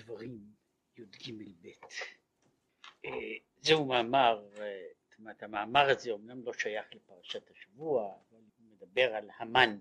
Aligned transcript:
דברים 0.00 0.38
י"ג 0.96 1.32
ב' 1.60 1.68
אה, 3.04 3.10
זהו 3.62 3.84
מאמר, 3.84 4.48
אה, 4.60 4.88
זאת 5.10 5.18
אומרת 5.18 5.42
המאמר 5.42 5.90
הזה 5.90 6.10
אומנם 6.10 6.44
לא 6.44 6.52
שייך 6.52 6.94
לפרשת 6.94 7.50
השבוע, 7.50 8.04
אבל 8.04 8.40
הוא 8.58 8.66
מדבר 8.70 9.14
על 9.14 9.30
המן, 9.36 9.78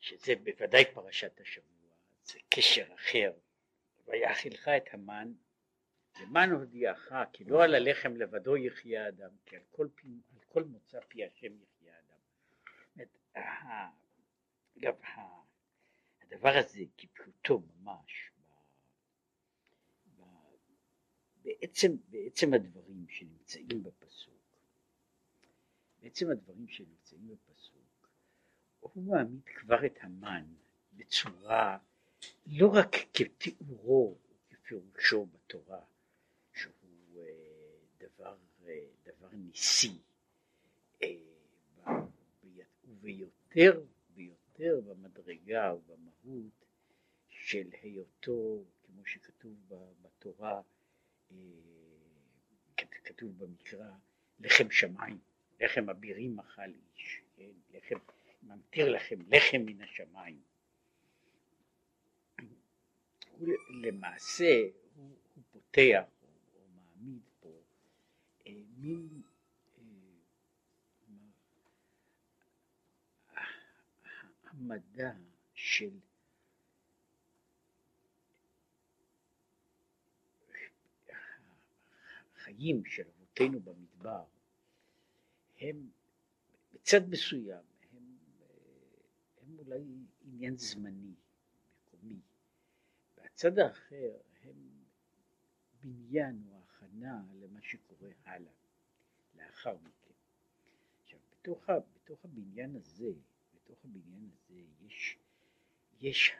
שזה 0.00 0.34
בוודאי 0.36 0.84
פרשת 0.94 1.40
השבוע, 1.40 1.90
זה 2.24 2.38
קשר 2.48 2.94
אחר, 2.94 3.32
ויאכילך 4.06 4.68
את 4.68 4.84
המן, 4.92 5.32
למען 6.20 6.50
הודיעך 6.50 7.12
כי 7.32 7.44
לא 7.44 7.64
על 7.64 7.74
הלחם 7.74 8.16
לבדו 8.16 8.56
יחיה 8.56 9.08
אדם, 9.08 9.30
כי 9.46 9.56
על 9.56 9.62
כל, 9.70 9.88
פי, 9.94 10.08
על 10.34 10.40
כל 10.48 10.64
מוצא 10.64 11.00
פי 11.00 11.24
השם 11.24 11.52
יחיה 11.62 11.94
אדם. 11.98 12.18
אגב, 14.78 14.94
הדבר 16.22 16.56
הזה 16.58 16.80
כפשוטו 16.98 17.62
ממש 17.76 18.31
בעצם, 21.44 21.92
בעצם 22.08 22.54
הדברים 22.54 23.06
שנמצאים 23.08 23.82
בפסוק, 23.82 24.32
בעצם 26.02 26.30
הדברים 26.30 26.68
שנמצאים 26.68 27.28
בפסוק, 27.28 28.08
הוא 28.80 29.02
מעמיד 29.04 29.42
כבר 29.44 29.86
את 29.86 29.98
המן 30.00 30.44
בצורה 30.92 31.78
לא 32.46 32.68
רק 32.74 32.96
כתיאורו 33.14 34.18
וכפירושו 34.52 35.26
בתורה, 35.26 35.84
שהוא 36.52 36.72
אה, 37.16 37.26
דבר, 37.98 38.36
אה, 38.66 38.86
דבר 39.04 39.28
ניסי, 39.32 39.98
אה, 41.02 41.08
וביותר 42.84 43.82
ויותר 44.14 44.80
במדרגה 44.86 45.74
ובמהות 45.74 46.64
של 47.28 47.70
היותו, 47.82 48.64
כמו 48.82 49.06
שכתוב 49.06 49.54
בתורה, 50.02 50.62
כתוב 53.22 53.38
במקרא, 53.38 53.90
לחם 54.40 54.70
שמיים, 54.70 55.18
לחם 55.60 55.90
אבירים 55.90 56.40
אכל 56.40 56.74
איש, 56.74 57.20
כן? 57.36 57.50
לחם, 57.70 57.96
ממטיר 58.42 58.88
לכם 58.88 59.16
לחם 59.28 59.62
מן 59.66 59.82
השמיים. 59.82 60.42
הוא 63.30 63.48
למעשה, 63.68 64.60
הוא, 64.94 65.16
הוא 65.34 65.44
פותח 65.50 66.04
או, 66.22 66.28
או 66.54 66.60
מעמיד 66.74 67.22
פה 67.40 67.62
אה, 68.46 68.52
מין 68.76 69.22
אה, 69.78 69.82
העמדה 74.44 75.12
של 75.54 75.98
החיים 82.42 82.84
של 82.84 83.02
אבותינו 83.08 83.60
במדבר 83.60 84.24
הם 85.58 85.90
בצד 86.72 87.08
מסוים 87.10 87.64
הם, 87.92 88.16
הם 89.42 89.58
אולי 89.58 89.84
עניין 90.24 90.56
זמני, 90.56 91.14
מקומי, 91.80 92.20
והצד 93.16 93.58
האחר 93.58 94.16
הם 94.42 94.54
בניין 95.80 96.42
או 96.50 96.60
הכנה 96.62 97.22
למה 97.34 97.62
שקורה 97.62 98.10
הלאה, 98.24 98.52
לאחר 99.34 99.76
מכן. 99.76 100.14
עכשיו 101.02 101.18
בתוך, 101.30 101.68
בתוך 101.94 102.24
הבניין 102.24 102.76
הזה, 102.76 103.12
בתוך 103.54 103.84
הבניין 103.84 104.30
הזה 104.32 104.60
יש, 104.86 105.18
יש 106.00 106.32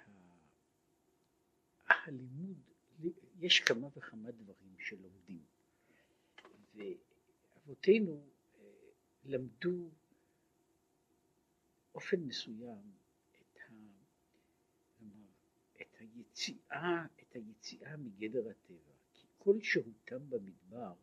הלימוד, 1.86 2.56
יש 3.40 3.60
כמה 3.60 3.88
וכמה 3.96 4.30
דברים 4.30 4.76
שלומדים. 4.78 5.51
ואבותינו 6.74 8.26
אה, 8.58 8.64
למדו 9.24 9.90
אופן 11.94 12.20
מסוים 12.20 12.92
את, 13.40 13.58
ה, 13.60 13.72
את, 15.80 15.96
היציאה, 16.00 17.06
את 17.22 17.36
היציאה 17.36 17.96
מגדר 17.96 18.48
הטבע, 18.50 18.92
כי 19.12 19.26
כל 19.38 19.60
שהותם 19.62 20.30
במדבר 20.30 20.94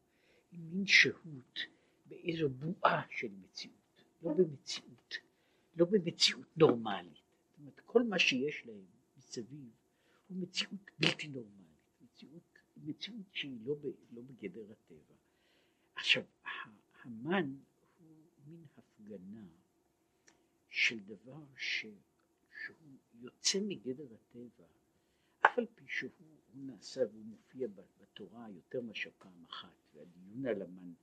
היא 0.52 0.60
מין 0.60 0.88
שהות 0.88 1.60
באיזו 2.06 2.50
בועה 2.50 3.02
של 3.10 3.32
מציאות, 3.42 4.04
לא 4.22 4.34
במציאות, 4.34 5.14
לא 5.76 5.86
במציאות 5.86 6.58
נורמלית. 6.58 7.14
זאת 7.50 7.60
אומרת, 7.60 7.80
כל 7.80 8.04
מה 8.04 8.20
שיש 8.20 8.66
להם 8.66 8.86
מסביב 9.18 9.70
הוא 10.28 10.38
מציאות 10.38 10.92
בלתי 11.00 11.28
נורמלית, 11.28 12.02
מציאות, 12.02 12.60
מציאות 12.78 13.26
שהיא 13.34 13.60
לא, 13.66 13.76
ב, 13.76 13.86
לא 14.12 14.22
בגדר 14.22 14.72
הטבע. 14.72 15.19
עכשיו, 16.00 16.24
המן 17.04 17.56
הוא 18.00 18.08
מין 18.48 18.64
הפגנה 18.78 19.48
של 20.70 21.00
דבר 21.00 21.44
ש, 21.58 21.86
שהוא 22.64 22.98
יוצא 23.14 23.60
מגדר 23.62 24.06
הטבע, 24.14 24.66
אף 25.42 25.58
על 25.58 25.66
פי 25.76 25.84
שהוא 25.88 26.12
נעשה 26.54 27.02
והוא 27.12 27.26
מופיע 27.26 27.68
בתורה 28.02 28.50
יותר 28.50 28.82
מאשר 28.82 29.10
פעם 29.18 29.46
אחת, 29.50 29.76
והדיון 29.94 30.46
על 30.46 30.62
המן 30.62 30.94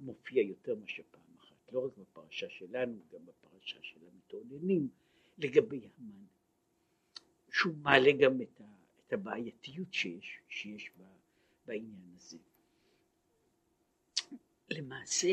מופיע 0.00 0.42
יותר 0.42 0.74
מאשר 0.74 1.02
פעם 1.10 1.36
אחת, 1.38 1.72
לא 1.72 1.86
רק 1.86 1.92
בפרשה 1.98 2.50
שלנו, 2.50 3.00
גם 3.12 3.26
בפרשה 3.26 3.78
של 3.82 4.00
המתאוננים 4.12 4.88
לגבי 5.38 5.88
המן, 5.98 6.24
שהוא 7.52 7.74
מעלה 7.74 8.10
גם 8.20 8.42
את 8.42 9.12
הבעייתיות 9.12 9.94
שיש, 9.94 10.40
שיש 10.48 10.90
בעניין 11.66 12.14
הזה. 12.16 12.38
למעשה 14.70 15.28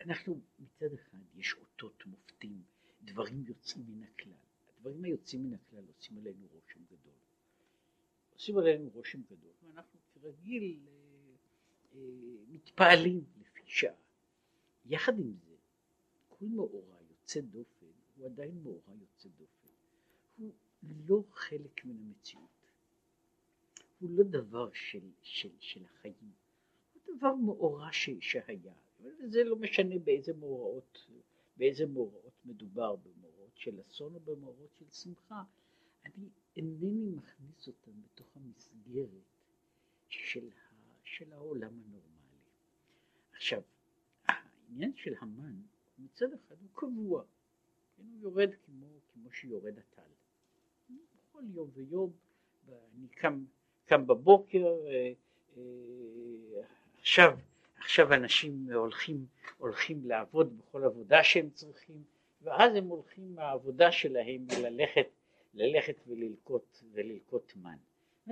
אנחנו 0.00 0.40
מצד 0.58 0.92
אחד 0.94 1.18
יש 1.36 1.54
אותות 1.54 2.06
מופתים, 2.06 2.62
דברים 3.02 3.44
יוצאים 3.46 3.84
מן 3.88 4.02
הכלל. 4.02 4.32
הדברים 4.76 5.04
היוצאים 5.04 5.42
מן 5.42 5.54
הכלל 5.54 5.84
עושים 5.96 6.18
עלינו 6.18 6.46
רושם 6.52 6.80
גדול. 6.84 7.12
עושים 8.34 8.58
עלינו 8.58 8.90
רושם 8.94 9.22
גדול, 9.22 9.52
ואנחנו 9.62 9.98
כרגיל 10.14 10.78
אה, 10.86 10.92
אה, 11.94 12.00
מתפעלים 12.48 13.24
לפי 13.40 13.62
שעה. 13.66 13.94
יחד 14.86 15.18
עם 15.18 15.32
זה, 15.32 15.54
כל 16.28 16.44
מאורע 16.44 16.96
יוצא 17.10 17.40
דופן 17.40 17.86
הוא 18.16 18.26
עדיין 18.26 18.62
מאורע 18.62 18.94
יוצא 19.00 19.28
דופן. 19.28 19.68
הוא 20.36 20.52
לא 21.06 21.24
חלק 21.30 21.84
מן 21.84 21.96
המציאות. 22.00 22.48
הוא 24.00 24.10
לא 24.10 24.24
דבר 24.24 24.70
של, 24.72 25.10
של, 25.22 25.50
של 25.60 25.84
החיים. 25.84 26.32
דבר 27.16 27.34
מאורע 27.34 27.88
שהיה, 27.92 28.74
וזה 29.00 29.44
לא 29.44 29.56
משנה 29.56 29.98
באיזה 29.98 30.32
מאורעות, 30.32 31.06
באיזה 31.56 31.86
מאורעות 31.86 32.32
מדובר, 32.44 32.96
במאורעות 32.96 33.56
של 33.56 33.80
אסון 33.80 34.14
או 34.14 34.20
במאורעות 34.20 34.70
של 34.78 34.90
שמחה, 34.90 35.42
אני 36.04 36.28
אינני 36.56 37.10
מכניס 37.10 37.66
אותם 37.66 37.92
בתוך 38.02 38.36
המסגרת 38.36 39.08
של, 40.08 40.48
ה, 40.48 40.72
של 41.04 41.32
העולם 41.32 41.72
הנורמלי. 41.72 42.38
עכשיו, 43.32 43.62
העניין 44.26 44.92
של 44.96 45.14
המן, 45.20 45.54
מצד 45.98 46.32
אחד 46.32 46.56
הוא 46.60 46.68
קבוע, 46.74 47.24
כן, 47.96 48.02
הוא 48.02 48.20
יורד 48.20 48.50
כמו, 48.66 48.86
כמו 49.12 49.30
שיורד 49.30 49.78
הטל. 49.78 50.02
בכל 50.90 51.42
יום 51.54 51.70
ויום, 51.74 52.12
אני 52.68 53.08
קם, 53.08 53.44
קם 53.84 54.06
בבוקר, 54.06 54.66
אה, 54.66 55.12
אה, 55.56 55.62
עכשיו, 57.08 57.38
עכשיו 57.78 58.14
אנשים 58.14 58.66
הולכים, 58.74 59.26
הולכים 59.58 60.06
לעבוד 60.06 60.58
בכל 60.58 60.84
עבודה 60.84 61.24
שהם 61.24 61.50
צריכים, 61.50 62.02
ואז 62.42 62.74
הם 62.76 62.84
הולכים 62.84 63.34
מהעבודה 63.34 63.92
שלהם 63.92 64.46
ללכת, 64.62 65.06
ללכת 65.54 65.96
וללקוט, 66.06 66.78
וללקוט 66.92 67.52
מן. 67.56 67.76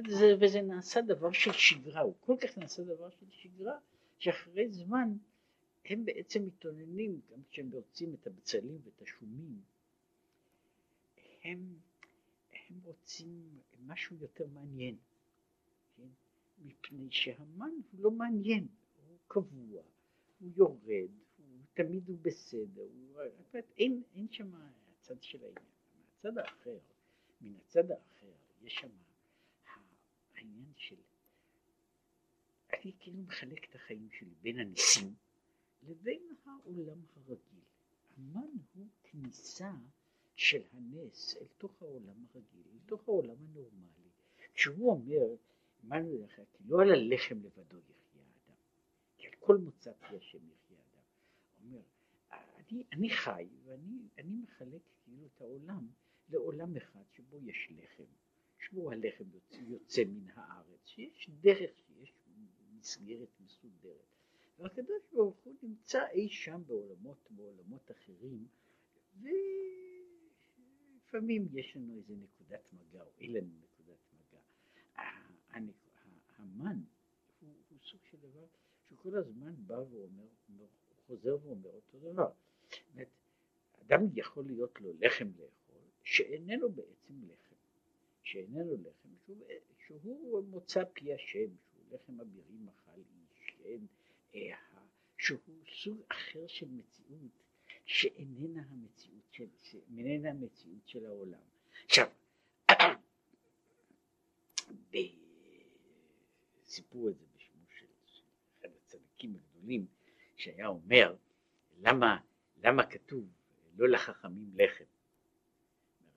וזה, 0.06 0.34
וזה 0.40 0.62
נעשה 0.62 1.00
דבר 1.00 1.32
של 1.32 1.52
שגרה, 1.52 2.00
הוא 2.00 2.14
כל 2.20 2.34
כך 2.40 2.58
נעשה 2.58 2.82
דבר 2.82 3.10
של 3.10 3.26
שגרה, 3.30 3.78
שאחרי 4.18 4.68
זמן 4.68 5.12
הם 5.84 6.04
בעצם 6.04 6.46
מתאוננים, 6.46 7.20
גם 7.32 7.38
כשהם 7.50 7.70
רוצים 7.72 8.14
את 8.14 8.26
הבצלים 8.26 8.78
ואת 8.84 9.02
השומים, 9.02 9.60
הם, 11.44 11.58
הם 12.52 12.76
רוצים 12.84 13.42
משהו 13.86 14.16
יותר 14.20 14.44
מעניין. 14.54 14.96
מפני 16.58 17.10
שהמן 17.10 17.70
הוא 17.90 18.00
לא 18.00 18.10
מעניין, 18.10 18.66
הוא 19.08 19.18
קבוע, 19.28 19.82
הוא 20.40 20.50
יורד, 20.56 21.10
הוא 21.36 21.46
תמיד 21.74 22.08
הוא 22.08 22.18
בסדר, 22.22 22.82
הוא, 22.82 23.20
אין, 23.78 24.02
אין 24.14 24.28
שם 24.30 24.54
הצד 24.54 25.22
של 25.22 25.44
העניין. 25.44 25.76
מהצד 26.26 26.38
האחר, 26.38 26.78
מן 27.40 27.54
הצד 27.56 27.90
האחר, 27.90 28.32
יש 28.62 28.74
שם 28.74 28.90
העניין 30.34 30.72
של, 30.76 30.96
אני 32.72 32.92
כאילו 32.98 33.22
מחלק 33.22 33.70
את 33.70 33.74
החיים 33.74 34.08
שלי 34.10 34.34
בין 34.42 34.58
הניסים 34.58 35.14
לבין 35.82 36.22
העולם 36.44 36.98
הרגיל. 37.16 37.64
המן 38.16 38.50
הוא 38.74 38.86
כניסה 39.02 39.72
של 40.36 40.62
הנס 40.72 41.36
אל 41.36 41.46
תוך 41.58 41.82
העולם 41.82 42.24
הרגיל, 42.34 42.62
אל 42.72 42.78
תוך 42.86 43.08
העולם 43.08 43.36
הנורמלי. 43.44 44.10
כשהוא 44.54 44.90
אומר, 44.90 45.36
מה 45.82 46.00
אומר 46.00 46.24
לך, 46.24 46.40
כי 46.52 46.64
לא 46.66 46.82
על 46.82 46.90
הלחם 46.90 47.38
לבדו 47.42 47.76
יחיה 47.78 48.22
האדם, 48.22 48.56
כי 49.18 49.26
על 49.26 49.32
כל 49.38 49.56
מוצא 49.56 49.92
פי 49.92 50.16
השם 50.16 50.38
יחיה 50.50 50.78
האדם. 50.78 51.02
אומר, 51.64 51.82
אני, 52.40 52.84
אני 52.92 53.10
חי 53.10 53.48
ואני 53.64 54.36
מחלק 54.42 54.82
כאילו 55.04 55.26
את 55.26 55.40
העולם 55.40 55.86
לעולם 56.28 56.76
אחד 56.76 57.02
שבו 57.12 57.38
יש 57.42 57.68
לחם, 57.70 58.10
שבו 58.58 58.92
הלחם 58.92 59.24
יוצא, 59.34 59.56
יוצא 59.56 60.04
מן 60.04 60.30
הארץ, 60.34 60.80
שיש 60.84 61.30
דרך, 61.40 61.70
שיש 61.86 62.12
מסגרת 62.78 63.40
מסודרת. 63.40 64.06
והקדוש 64.58 65.02
ברוך 65.12 65.36
הוא 65.44 65.54
נמצא 65.62 66.06
אי 66.08 66.28
שם 66.28 66.62
בעולמות, 66.66 67.28
בעולמות 67.30 67.90
אחרים, 67.90 68.46
ולפעמים 71.02 71.48
יש 71.52 71.76
לנו 71.76 71.96
איזה 71.96 72.14
נקודת 72.16 72.72
מגע, 72.72 73.02
או 73.02 73.10
אין 73.18 73.32
לנו. 73.32 73.65
המן 76.36 76.80
הוא, 77.40 77.54
הוא 77.68 77.78
סוג 77.82 78.00
של 78.10 78.16
דבר 78.18 78.46
שכל 78.88 79.16
הזמן 79.16 79.54
בא 79.66 79.74
ואומר, 79.74 80.26
חוזר 81.06 81.36
ואומר 81.42 81.70
אותו 81.70 81.98
דבר. 81.98 82.30
אדם 83.86 84.00
יכול 84.14 84.44
להיות 84.46 84.80
לו 84.80 84.92
לחם 85.00 85.28
לאכול, 85.38 85.80
שאיננו 86.02 86.72
בעצם 86.72 87.14
לחם, 87.28 87.54
שאיננו 88.22 88.76
לחם, 88.76 89.08
שהוא, 89.26 89.46
שהוא 89.78 90.44
מוצא 90.44 90.84
פי 90.92 91.14
השם, 91.14 91.48
שהוא 91.70 91.84
לחם 91.90 92.20
אבירים 92.20 92.68
אכל 92.68 93.00
איש, 93.00 93.56
כן, 93.58 93.80
אה, 94.34 94.56
שהוא 95.18 95.38
סוג 95.82 96.00
אחר 96.08 96.46
של 96.46 96.68
מציאות 96.68 97.42
שאיננה 97.84 98.62
המציאות 98.70 99.24
של, 99.30 99.46
שאיננה 99.62 100.30
המציאות 100.30 100.88
של 100.88 101.06
העולם. 101.06 101.40
עכשיו, 101.84 102.08
סיפרו 106.76 107.08
את 107.08 107.18
זה 107.18 107.24
בשמו 107.36 107.62
של 107.78 107.86
אחד 108.60 108.68
הצדיקים 108.76 109.34
הגדולים 109.36 109.86
שהיה 110.36 110.66
אומר 110.66 111.16
למה, 111.78 112.20
למה 112.56 112.86
כתוב 112.86 113.26
לא 113.76 113.88
לחכמים 113.88 114.52
לחם. 114.54 114.84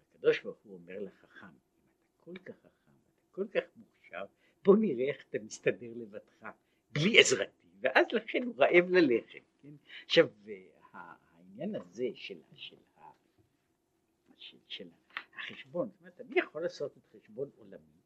הקדוש 0.10 0.40
ברוך 0.40 0.58
הוא 0.64 0.74
אומר 0.74 1.00
לחכם, 1.00 1.46
אם 1.46 1.52
אתה 1.82 2.20
כל 2.20 2.38
כך 2.46 2.56
חכם, 2.56 2.92
אתה 2.92 3.28
כל 3.32 3.48
כך 3.48 3.64
מוכשר, 3.76 4.26
בוא 4.66 4.76
נראה 4.78 5.06
איך 5.06 5.26
אתה 5.30 5.38
מסתדר 5.40 5.94
לבדך, 5.96 6.48
בלי 6.92 7.20
עזרתי, 7.20 7.68
ואז 7.82 8.06
לכן 8.12 8.44
הוא 8.44 8.56
רעב 8.58 8.90
ללחם. 8.90 9.40
כן? 9.62 9.74
עכשיו, 10.06 10.30
העניין 10.94 11.76
הזה 11.76 12.08
של, 12.16 12.40
של, 12.56 12.76
של, 14.38 14.58
של 14.68 14.88
החשבון, 15.36 15.90
זאת 15.90 16.00
אומרת, 16.00 16.22
אני 16.22 16.40
יכול 16.40 16.62
לעשות 16.62 16.98
את 16.98 17.16
חשבון 17.16 17.50
עולמי, 17.58 17.99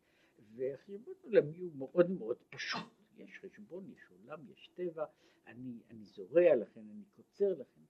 וחשבון 0.56 1.14
עולמי 1.22 1.58
הוא 1.58 1.72
מאוד 1.76 2.12
מאוד 2.12 2.38
פשוט. 2.50 2.82
יש 3.18 3.40
חשבון, 3.40 3.92
יש 3.92 4.02
עולם, 4.10 4.40
יש 4.52 4.70
טבע, 4.76 5.06
אני, 5.48 5.80
אני 5.90 6.06
זורע 6.06 6.56
לכן, 6.56 6.82
אני 6.90 7.04
קוצר 7.16 7.54
לכן. 7.54 7.82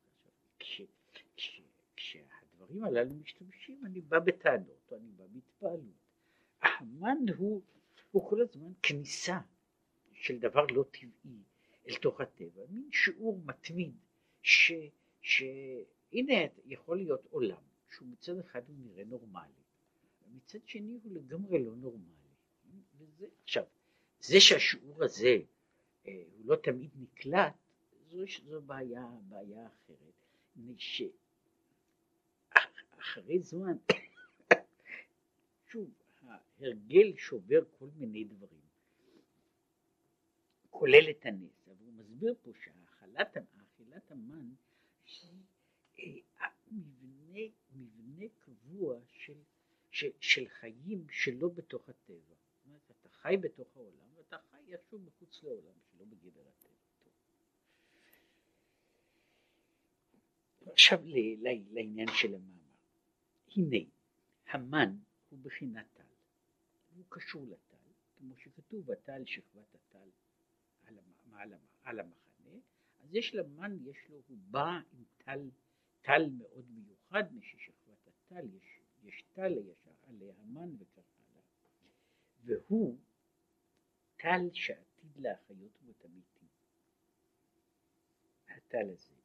כש, 0.59 0.81
כש, 1.35 1.61
כשהדברים 1.95 2.83
הללו 2.83 3.15
משתמשים, 3.15 3.85
אני 3.85 4.01
בא 4.01 4.19
בטענות, 4.19 4.93
אני 4.93 5.11
בא 5.17 5.25
בהתפעלות. 5.27 6.03
המן 6.61 7.17
הוא, 7.37 7.61
הוא 8.11 8.29
כל 8.29 8.41
הזמן 8.41 8.71
כניסה 8.83 9.39
של 10.11 10.39
דבר 10.39 10.65
לא 10.65 10.85
טבעי 10.91 11.43
אל 11.89 11.95
תוך 11.95 12.21
הטבע, 12.21 12.61
מין 12.69 12.89
שיעור 12.91 13.41
מתמיד, 13.45 13.93
שהנה 15.21 16.41
יכול 16.65 16.97
להיות 16.97 17.25
עולם, 17.29 17.61
שהוא 17.89 18.07
מצד 18.07 18.39
אחד 18.39 18.61
הוא 18.67 18.75
נראה 18.79 19.03
נורמלי, 19.03 19.63
ומצד 20.27 20.59
שני 20.65 20.99
הוא 21.03 21.11
לגמרי 21.11 21.63
לא 21.63 21.75
נורמלי. 21.75 22.22
וזה, 22.97 23.25
עכשיו, 23.43 23.63
זה 24.19 24.39
שהשיעור 24.39 25.03
הזה 25.03 25.37
אה, 26.07 26.23
הוא 26.37 26.45
לא 26.45 26.55
תמיד 26.55 26.89
נקלט, 26.95 27.53
זו, 28.09 28.23
זו 28.45 28.61
בעיה, 28.61 29.07
בעיה 29.29 29.67
אחרת. 29.67 30.13
שאחרי 33.03 33.39
זמן, 33.39 33.77
שוב, 35.71 35.89
ההרגל 36.27 37.15
שובר 37.17 37.63
כל 37.79 37.87
מיני 37.95 38.23
דברים, 38.23 38.61
כולל 40.69 41.09
את 41.09 41.25
הנס, 41.25 41.67
אבל 41.67 41.85
הוא 41.85 41.93
מסביר 41.93 42.35
פה 42.41 42.51
שהאכילת 42.63 43.37
המן 44.11 44.49
היא 45.97 46.21
אה, 46.41 46.47
מבנה, 46.71 47.39
מבנה 47.75 48.25
קבוע 48.39 48.99
של, 49.07 49.37
של, 49.91 50.09
של 50.19 50.47
חיים 50.47 51.07
שלא 51.09 51.49
בתוך 51.49 51.89
הטבע. 51.89 52.32
חי 53.23 53.37
בתוך 53.37 53.77
העולם 53.77 54.07
ואתה 54.15 54.37
חי 54.51 54.73
איכשהו 54.73 54.99
מחוץ 54.99 55.43
לעולם, 55.43 55.73
שלא 55.91 56.05
בגדר 56.05 56.47
הטבע. 56.47 56.73
עכשיו 60.71 61.01
לעניין 61.71 62.07
של 62.13 62.35
המאמר. 62.35 62.63
הנה, 63.55 63.89
המן 64.47 64.97
הוא 65.29 65.39
בחינת 65.39 65.85
טל, 65.93 66.03
הוא 66.95 67.05
קשור 67.09 67.47
לטל, 67.47 67.91
כמו 68.15 68.37
שכתוב 68.37 68.91
הטל 68.91 69.25
שכבת 69.25 69.75
הטל 69.75 70.09
על, 70.83 70.99
על, 71.33 71.53
על 71.83 71.99
המחנה, 71.99 72.57
אז 72.99 73.15
יש 73.15 73.35
למן, 73.35 73.77
יש 73.81 73.97
לו, 74.09 74.21
הוא 74.27 74.37
בא 74.51 74.79
עם 74.91 75.03
טל, 75.17 75.49
טל 76.01 76.29
מאוד 76.37 76.65
מיוחד, 76.69 77.35
מששכבת 77.35 78.07
הטל, 78.07 78.45
יש, 78.53 78.79
יש 79.03 79.23
טל 79.33 79.53
עליה 80.03 80.33
המן 80.37 80.75
וכך 80.79 81.03
הלאה, 81.19 81.41
והוא 82.43 82.99
טל 84.23 84.49
שעתיד 84.53 85.17
להחיות 85.17 85.81
בו 85.81 85.91
את 85.91 86.05
המתים. 86.05 86.47
הטל 88.47 88.89
הזה. 88.89 89.15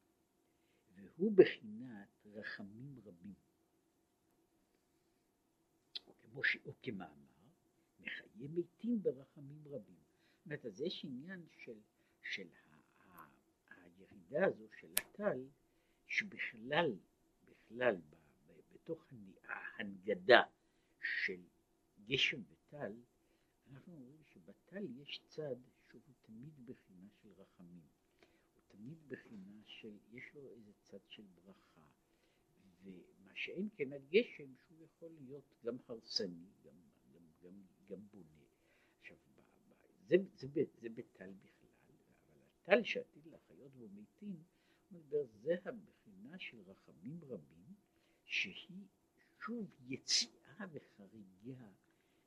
והוא 0.95 1.31
בחינת 1.35 2.25
רחמים 2.25 2.99
רבים. 3.05 3.33
כמו 6.21 6.43
שהוא 6.43 6.73
כמאמר, 6.81 7.47
מחיי 7.99 8.47
מתים 8.47 9.03
ברחמים 9.03 9.63
רבים. 9.67 9.99
זאת 10.37 10.45
אומרת, 10.45 10.65
אז 10.65 10.81
יש 10.81 11.05
עניין 11.05 11.45
של, 11.49 11.79
של 12.21 12.47
ה, 12.53 12.75
ה, 13.03 13.27
הירידה 13.69 14.45
הזו 14.45 14.67
של 14.79 14.93
הטל, 14.93 15.45
שבכלל, 16.07 16.95
בכלל, 17.45 17.95
ב, 17.95 18.15
בתוך 18.73 19.13
ההנגדה 19.43 20.43
של 21.01 21.41
גשם 22.05 22.41
וטל, 22.49 22.93
אנחנו 23.71 23.93
אומרים 23.93 24.23
שבטל 24.49 24.85
יש 25.01 25.21
צד 25.27 25.55
שהוא 25.89 26.01
תמיד 26.21 26.65
בחינה 26.65 27.07
של 27.21 27.29
רחמים. 27.37 27.87
תמיד 28.67 28.97
בחינה 29.07 29.61
של, 29.65 29.97
יש 30.11 30.23
לו 30.33 30.49
איזה 30.49 30.71
צד 30.83 30.99
של 31.07 31.23
ברכה, 31.35 31.81
ומה 32.83 33.31
שאין 33.35 33.69
כן 33.75 33.93
הגשם 33.93 34.55
שהוא 34.55 34.83
יכול 34.83 35.11
להיות 35.11 35.53
גם 35.63 35.77
הרסני, 35.87 36.49
גם, 36.63 36.73
גם, 37.13 37.21
גם, 37.41 37.53
גם 37.89 38.07
בונה. 38.07 38.45
עכשיו, 38.99 39.17
זה, 40.07 40.15
זה, 40.35 40.47
זה, 40.47 40.61
זה 40.81 40.89
בטל 40.89 41.33
בכלל, 41.33 41.95
אבל 42.27 42.41
הטל 42.61 42.83
שעתיד 42.83 43.27
לחיות 43.27 43.71
בו 43.75 43.87
מתים, 43.89 44.43
זה 45.41 45.55
הבחינה 45.65 46.39
של 46.39 46.61
רחמים 46.61 47.19
רבים, 47.23 47.75
שהיא 48.25 48.87
שוב 49.39 49.71
יציאה 49.87 50.65
וחריגה 50.71 51.71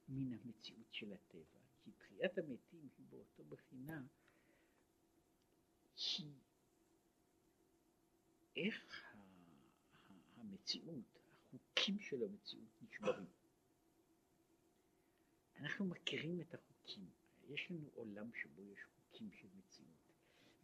מן 0.09 0.33
המציאות 0.33 0.93
של 0.93 1.13
הטבע. 1.13 1.62
כי 1.85 1.91
תחיית 1.91 2.39
המתים 2.39 2.89
היא 2.99 3.07
באותו 3.11 3.45
בחינה 3.45 4.03
היא 5.97 6.33
איך 8.57 9.15
המציאות, 10.37 11.19
החוקים 11.53 11.99
של 11.99 12.23
המציאות 12.23 12.83
נשברים. 12.83 13.27
אנחנו 15.57 15.85
מכירים 15.85 16.41
את 16.41 16.55
החוקים, 16.55 17.11
יש 17.49 17.71
לנו 17.71 17.91
עולם 17.95 18.31
שבו 18.35 18.63
יש 18.63 18.81
חוקים 18.85 19.31
של 19.33 19.49
מציאות, 19.59 20.13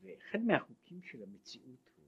ואחד 0.02 0.38
מהחוקים 0.38 1.02
של 1.02 1.22
המציאות 1.22 1.90
הוא 1.96 2.04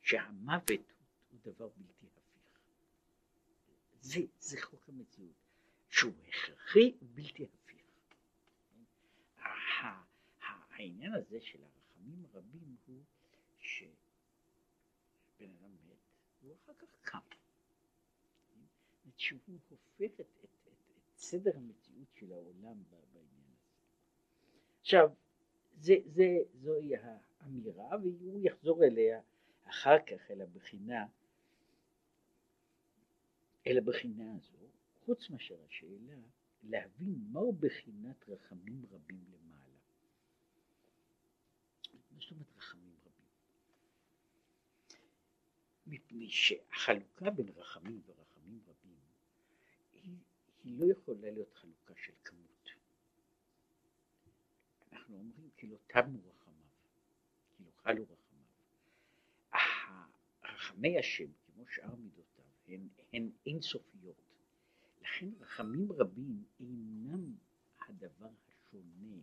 שהמוות 0.00 0.70
הוא, 0.70 1.06
הוא 1.30 1.40
דבר 1.54 1.68
בלתי 1.68 2.06
הפיך. 2.06 2.60
זה, 4.00 4.20
זה 4.38 4.62
חוק 4.62 4.88
המציאות, 4.88 5.34
שהוא 5.88 6.12
הכרחי 6.28 6.96
ובלתי 7.02 7.44
הפיך. 7.44 7.59
העניין 10.70 11.14
הזה 11.14 11.40
של 11.40 11.58
הרחמים 11.62 12.24
הרבים 12.24 12.76
הוא 12.86 13.02
שבן 13.58 13.90
אדם 15.40 15.70
מת 15.86 15.96
והוא 16.42 16.54
אחר 16.54 16.72
כך 16.74 16.88
קם. 17.00 17.18
שהוא 19.20 19.40
הופך 19.46 19.86
את, 19.96 20.20
את, 20.20 20.20
את, 20.20 20.44
את 20.44 21.18
סדר 21.18 21.56
המציאות 21.56 22.08
של 22.14 22.32
העולם 22.32 22.82
בעניין 23.12 23.44
הזה. 23.46 23.68
עכשיו, 24.80 25.10
זה, 25.80 25.94
זה, 26.06 26.24
זוהי 26.54 26.92
האמירה 26.96 27.96
והוא 28.02 28.40
יחזור 28.42 28.84
אליה 28.84 29.20
אחר 29.64 29.96
כך 30.06 30.30
אל 30.30 30.42
הבחינה, 30.42 31.06
אל 33.66 33.78
הבחינה 33.78 34.36
הזו, 34.36 34.66
חוץ 35.04 35.30
מאשר 35.30 35.56
השאלה 35.66 36.18
להבין 36.62 37.14
מהו 37.32 37.52
בחינת 37.52 38.28
רחמים 38.28 38.86
רבים 38.90 39.24
למעלה. 39.28 39.49
זאת 42.20 42.30
אומרת 42.30 42.46
רחמים 42.56 42.94
רבים? 43.04 43.26
מפני 45.86 46.30
שהחלוקה 46.30 47.30
בין 47.30 47.48
רחמים 47.48 48.02
ורחמים 48.06 48.60
רבים 48.66 48.98
היא, 49.92 50.16
היא 50.64 50.78
לא 50.78 50.92
יכולה 50.92 51.30
להיות 51.30 51.54
חלוקה 51.54 51.94
של 51.96 52.12
כמות. 52.24 52.70
אנחנו 54.92 55.16
אומרים 55.16 55.50
כאילו 55.56 55.76
תמו 55.86 56.18
רחמיו, 56.28 56.68
כאילו 57.56 57.70
חלו 57.72 58.02
רחמיו. 58.02 58.20
רחמי 60.44 60.98
השם 60.98 61.32
כמו 61.46 61.64
שאר 61.68 61.94
מידותיו 61.94 62.44
הן, 62.66 62.88
הן 63.12 63.30
אינסופיות. 63.46 64.16
לכן 65.02 65.28
רחמים 65.40 65.92
רבים 65.92 66.44
אינם 66.60 67.34
הדבר 67.88 68.30
השונה 68.48 69.16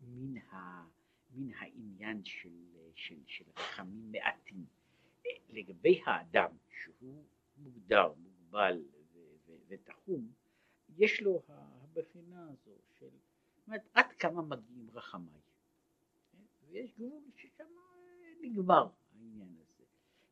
מן, 0.00 0.36
ה, 0.36 0.84
מן 1.30 1.54
העניין 1.54 2.24
של, 2.24 2.64
של, 2.94 3.18
של 3.26 3.44
רחמים 3.56 4.12
מעטים. 4.12 4.66
לגבי 5.48 6.00
האדם 6.06 6.56
שהוא 6.68 7.24
מוגדר, 7.56 8.12
מוגבל 8.18 8.84
ותחום, 9.68 10.32
יש 10.96 11.22
לו 11.22 11.42
הבחינה 11.48 12.48
הזו 12.50 12.76
של, 12.98 13.08
אומרת, 13.66 13.88
עד 13.94 14.12
כמה 14.18 14.42
מגיעים 14.42 14.90
רחמיי. 14.90 15.40
ויש 16.68 16.94
גבול 16.94 17.22
ששם 17.36 17.64
נגמר 18.40 18.88
העניין 19.12 19.56
הזה. 19.60 19.84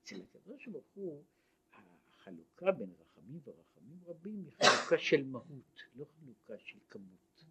אצל 0.02 0.22
הקדוש 0.22 0.68
ברוך 0.68 0.86
הוא 0.94 1.24
החלוקה 1.72 2.72
בין 2.72 2.90
רחמים 2.98 3.40
ורחמים 3.44 3.98
רבים 4.04 4.44
היא 4.44 4.52
חלוקה 4.52 4.98
של 4.98 5.24
מהות, 5.24 5.82
לא 5.94 6.04
חלוקה 6.04 6.58
של 6.58 6.78
כמות. 6.90 7.44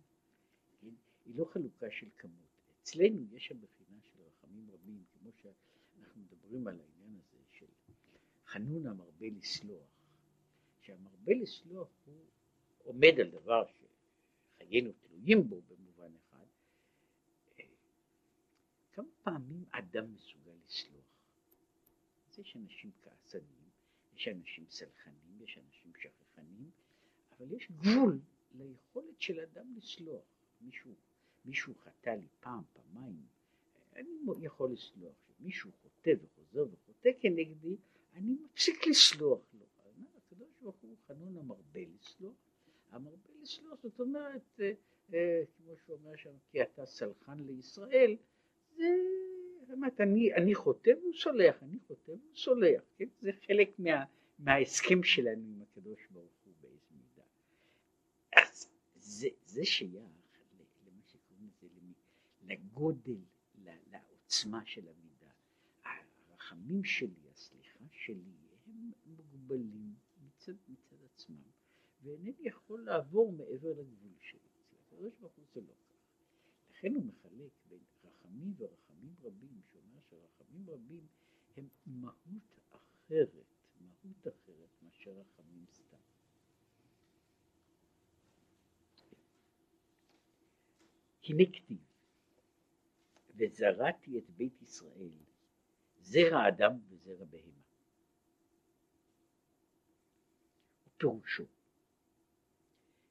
כן? 0.82 0.94
היא 1.26 1.36
לא 1.36 1.46
חלוקה 1.46 1.86
של 1.92 2.10
כמות. 2.18 2.55
אצלנו 2.86 3.26
יש 3.36 3.52
הבחינה 3.52 4.00
של 4.02 4.22
רחמים 4.22 4.72
רבים, 4.72 5.04
כמו 5.14 5.32
שאנחנו 5.42 6.22
מדברים 6.22 6.68
על 6.68 6.80
העניין 6.80 7.20
הזה 7.20 7.38
של 7.52 7.66
חנון 8.46 8.88
המרבה 8.88 9.28
לסלוח, 9.30 9.88
שהמרבה 10.82 11.34
לסלוח 11.34 11.88
הוא 12.06 12.26
עומד 12.84 13.20
על 13.20 13.30
דבר 13.30 13.64
שחיינו 13.68 14.92
תלויים 14.92 15.50
בו 15.50 15.62
במובן 15.62 16.12
אחד. 16.16 16.46
כמה 18.92 19.08
פעמים 19.24 19.66
אדם 19.72 20.14
מסוגל 20.14 20.54
לסלוח? 20.66 21.06
אז 22.30 22.40
יש 22.40 22.56
אנשים 22.56 22.92
כעסנים, 23.02 23.70
יש 24.16 24.28
אנשים 24.28 24.66
סלחנים, 24.70 25.42
יש 25.42 25.58
אנשים 25.58 25.92
שכחנים, 26.02 26.72
אבל 27.32 27.52
יש 27.52 27.72
גבול 27.72 28.20
ליכולת 28.56 29.22
של 29.22 29.40
אדם 29.40 29.74
לסלוח. 29.78 30.24
מישהו, 30.62 30.96
מישהו 31.46 31.74
חטא 31.76 32.10
לי 32.10 32.28
פעם, 32.40 32.62
פעמיים, 32.74 33.26
אני 33.96 34.46
יכול 34.46 34.72
לסלוח. 34.72 35.14
מישהו 35.40 35.72
חוטא 35.82 36.12
וחוזר 36.22 36.66
וחוטא 36.72 37.10
כנגדי, 37.20 37.76
אני 38.14 38.36
מפסיק 38.46 38.88
לסלוח 38.88 39.40
לו. 39.54 39.66
הקדוש 40.18 40.50
ברוך 40.62 40.76
הוא 40.82 40.96
חנון 41.08 41.38
המרבה 41.38 41.80
לסלוח. 42.00 42.34
המרבה 42.92 43.30
לסלוח 43.42 43.80
זאת 43.84 44.00
אומרת, 44.00 44.42
אה, 44.60 44.72
אה, 45.14 45.44
כמו 45.58 45.74
שהוא 45.78 45.98
אומר 45.98 46.16
שם, 46.16 46.34
כי 46.52 46.62
אתה 46.62 46.86
סלחן 46.86 47.40
לישראל, 47.40 48.18
זה 48.78 48.86
באמת, 49.68 50.02
אני, 50.02 50.34
אני 50.34 50.56
חוטא 50.56 50.92
והוא 51.02 51.14
סולח, 51.14 51.64
אני 51.64 51.78
חוטא 51.88 52.12
והוא 52.12 52.36
סולח, 52.36 52.82
כן? 52.98 53.06
זה 53.22 53.32
חלק 53.48 53.80
מה, 53.80 54.06
מההסכם 54.40 55.04
שלנו 55.04 55.44
עם 55.56 55.62
הקדוש 55.62 56.00
ברוך 56.12 56.34
הוא 56.46 56.54
באיזה 56.62 56.88
מידה. 56.92 57.28
אז 58.36 58.72
זה, 58.96 59.28
זה 59.46 59.66
שייך 59.66 60.25
לגודל, 62.46 63.20
לעוצמה 63.92 64.66
של 64.66 64.88
המידה. 64.88 65.32
הרחמים 66.46 66.84
שלי, 66.84 67.30
הסליחה 67.32 67.86
שלי, 67.92 68.34
הם 68.66 68.92
מוגבלים 69.06 69.96
מצד, 70.22 70.54
מצד 70.68 70.96
עצמם, 71.14 71.42
ואינני 72.02 72.34
יכול 72.40 72.84
לעבור 72.86 73.32
מעבר 73.32 73.70
לגבול 73.70 74.14
שלי. 74.20 74.40
הקדוש 74.88 75.14
ברוך 75.20 75.34
הוא 75.36 75.46
זה 75.54 75.62
לא 75.62 75.74
כך. 75.74 75.96
לכן 76.70 76.96
הוא 76.96 77.06
מחלק 77.06 77.52
בין 77.70 77.80
רחמים 78.04 78.54
ורחמים 78.58 79.16
רבים, 79.22 79.62
שאומר 79.72 80.00
שרחמים 80.10 80.70
רבים 80.70 81.08
הם 81.58 81.68
מהות 81.86 82.60
אחרת, 82.70 83.46
מהות 83.82 84.28
אחרת 84.28 84.70
מאשר 84.82 85.12
רחמים 85.12 85.66
סתם. 85.74 85.98
הנה 91.24 91.44
כתיב, 91.54 91.95
וזרעתי 93.38 94.18
את 94.20 94.30
בית 94.30 94.62
ישראל, 94.62 95.12
זרע 96.00 96.48
אדם 96.48 96.80
וזרע 96.90 97.26
בהמה. 97.26 97.62
פירושו 100.98 101.46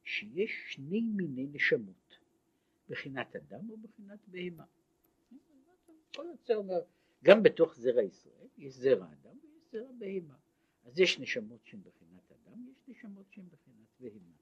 שיש 0.05 0.51
שני 0.67 1.01
מיני 1.01 1.47
נשמות, 1.53 2.19
בחינת 2.89 3.37
אדם 3.37 3.71
ובחינת 3.71 4.29
בהמה. 4.29 4.65
כל 6.17 6.27
יוצא 6.31 6.55
אומר, 6.55 6.81
גם 7.25 7.43
בתוך 7.43 7.75
זרע 7.75 8.03
ישראל 8.03 8.49
יש 8.59 8.75
זרע 8.75 9.13
אדם 9.13 9.37
ויש 9.43 9.63
זרע 9.73 9.93
בהמה. 9.99 10.37
אז 10.85 10.99
יש 10.99 11.19
נשמות 11.19 11.65
שהן 11.65 11.81
בחינת 11.81 12.33
אדם, 12.33 12.67
יש 12.69 12.89
נשמות 12.89 13.27
שהן 13.31 13.45
בחינת 13.49 13.89
בהמה. 14.01 14.35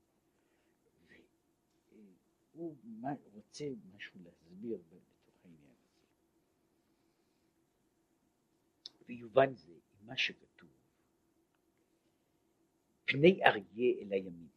והוא 2.54 2.76
רוצה 3.32 3.64
משהו 3.94 4.20
להסביר 4.24 4.78
בתוך 4.88 5.34
העניין 5.44 5.74
הזה. 5.82 6.02
ויובן 9.08 9.54
זה 9.54 9.72
עם 9.72 10.06
מה 10.06 10.16
שכתוב, 10.16 10.70
פני 13.04 13.44
אריה 13.44 14.02
אל 14.02 14.12
הימין. 14.12 14.48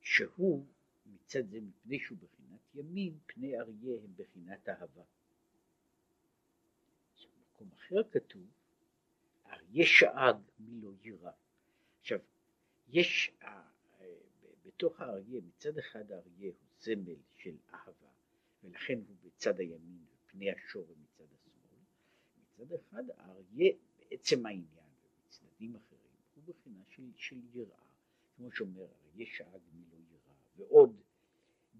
שהוא 0.00 0.66
מצד 1.06 1.48
זה 1.48 1.60
מפני 1.60 1.98
שהוא 2.00 2.18
בחינת 2.18 2.60
ימין, 2.74 3.18
פני 3.26 3.60
אריה 3.60 4.02
הם 4.04 4.12
בחינת 4.16 4.68
אהבה. 4.68 5.02
במקום 7.58 7.72
אחר 7.72 8.02
כתוב, 8.10 8.46
אריה 9.46 9.86
שאג 9.86 10.36
מי 10.58 10.80
לא 10.80 10.90
יירא. 11.02 11.30
עכשיו, 12.00 12.18
יש 12.88 13.30
אה, 13.42 13.62
בתוך 14.64 15.00
האריה, 15.00 15.40
מצד 15.40 15.78
אחד 15.78 16.12
האריה 16.12 16.50
הוא 16.50 16.68
סמל 16.80 17.16
של 17.34 17.56
אהבה, 17.70 18.10
ולכן 18.62 18.98
הוא 19.08 19.16
בצד 19.24 19.60
הימין 19.60 20.04
ופני 20.14 20.50
השור 20.50 20.86
הם. 20.88 21.05
מצד 22.58 22.72
אחד 22.72 23.04
האריה 23.10 23.72
בעצם 23.98 24.46
העניין 24.46 24.90
ובצדדים 25.04 25.76
אחרים 25.76 26.00
הוא 26.34 26.44
בחינה 26.54 26.82
של, 26.88 27.02
של 27.16 27.40
יראה, 27.52 27.84
כמו 28.36 28.52
שאומר 28.52 28.86
אריה 29.04 29.26
שאג 29.26 29.60
מי 29.72 29.84
לא 29.90 29.96
יירא, 29.96 30.34
ועוד 30.56 31.00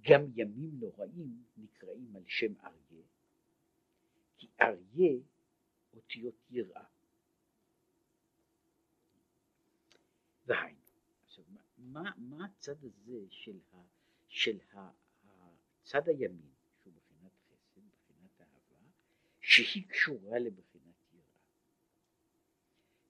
גם 0.00 0.22
ימים 0.34 0.80
נוראים 0.80 1.44
נקראים 1.56 2.16
על 2.16 2.22
שם 2.26 2.52
אריה, 2.60 3.04
כי 4.36 4.48
אריה 4.60 5.18
אותיות 5.92 6.34
יראה. 6.50 6.84
והיינו, 10.46 10.80
עכשיו 11.24 11.44
מה, 11.78 12.10
מה 12.16 12.44
הצד 12.46 12.84
הזה 12.84 13.26
של, 13.30 13.58
ה, 13.72 13.76
של 14.28 14.58
ה, 14.72 14.90
הצד 15.82 16.08
הימין, 16.08 16.50
שהוא 16.82 16.92
בחינת 16.94 17.32
חסד, 17.48 17.80
בחינת 17.80 18.40
אהבה, 18.40 18.90
שהיא 19.48 19.88
קשורה 19.88 20.38
לבחינת 20.38 21.12
יראה. 21.12 21.24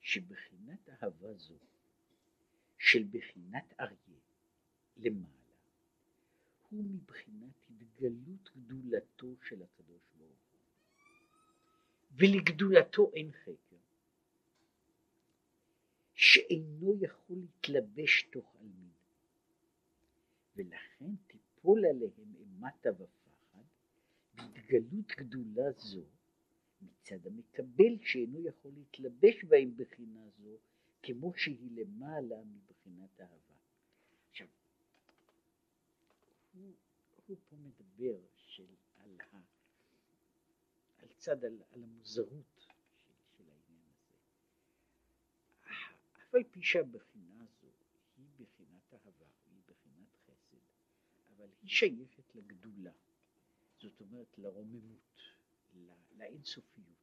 שבחינת 0.01 0.89
אהבה 0.89 1.33
זו, 1.33 1.57
של 2.77 3.03
בחינת 3.11 3.73
אריה 3.79 4.19
למעלה, 4.97 5.53
הוא 6.69 6.83
מבחינת 6.83 7.53
התגלות 7.69 8.49
גדולתו 8.55 9.35
של 9.43 9.63
הקדוש 9.63 10.01
ברוך 10.17 10.39
הוא. 10.51 10.59
ולגדולתו 12.11 13.11
אין 13.13 13.31
חקר. 13.31 13.77
שאינו 16.13 16.93
יכול 17.01 17.37
להתלבש 17.37 18.23
תוך 18.31 18.55
עלמין. 18.55 18.91
ולכן 20.55 21.15
תיפול 21.27 21.85
עליהם 21.85 22.35
אימתה 22.35 22.89
ופחד, 22.93 23.63
בהתגלות 24.33 25.11
גדולה 25.17 25.71
זו, 25.71 26.16
מצד 26.91 27.27
המקבל 27.27 27.97
שאינו 28.01 28.41
יכול 28.41 28.71
להתלבש 28.71 29.43
בהם 29.43 29.77
בחינה 29.77 30.29
זו, 30.29 30.57
כמו 31.03 31.33
שהיא 31.37 31.71
למעלה 31.71 32.43
מבחינת 32.43 33.21
אהבה. 33.21 33.55
עכשיו, 34.29 34.47
הוא, 36.53 36.73
הוא 37.27 37.37
פה 37.49 37.55
מדבר 37.55 38.19
של, 38.35 38.65
על, 38.97 39.17
ה, 39.31 39.37
על 40.97 41.07
צד, 41.17 41.45
על, 41.45 41.61
על 41.71 41.83
המוזרות 41.83 42.55
של, 42.57 42.73
של 43.37 43.43
העניין 43.49 43.85
הזה. 43.89 44.15
אף 46.21 46.35
על 46.35 46.43
פי 46.43 46.61
שהבחינה 46.61 47.43
הזו 47.43 47.67
היא 48.17 48.27
בחינת 48.39 48.93
אהבה, 48.93 49.25
היא 49.51 49.61
בחינת 49.65 50.15
חסד, 50.25 50.57
אבל 51.35 51.49
היא 51.61 51.69
שייכת 51.69 52.35
לגדולה, 52.35 52.93
זאת 53.81 54.01
אומרת 54.01 54.37
לרוממות, 54.37 55.06
לאינסופיות. 56.11 56.97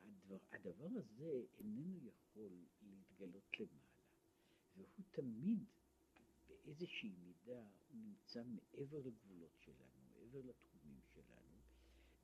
הדבר, 0.00 0.38
הדבר 0.52 0.86
הזה 0.96 1.42
איננו 1.58 1.98
יכול 2.06 2.50
להתגלות 2.82 3.60
למעלה, 3.60 3.82
והוא 4.76 5.04
תמיד 5.10 5.64
באיזושהי 6.48 7.12
מידה 7.12 7.62
הוא 7.88 7.98
נמצא 7.98 8.42
מעבר 8.44 8.98
לגבולות 8.98 9.52
שלנו, 9.58 10.00
מעבר 10.12 10.40
לתחומים 10.44 11.00
שלנו, 11.14 11.58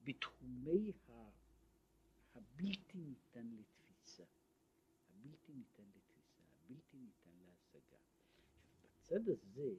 בתחומי 0.05 0.93
ה, 1.09 1.31
הבלתי 2.35 2.99
ניתן 2.99 3.47
לתפיסה, 3.47 4.25
הבלתי 5.09 5.53
ניתן 5.53 5.85
לתפיסה, 5.97 6.43
הבלתי 6.43 6.97
ניתן 6.97 7.39
להשגה. 7.47 7.99
בצד 8.83 9.29
הזה, 9.29 9.75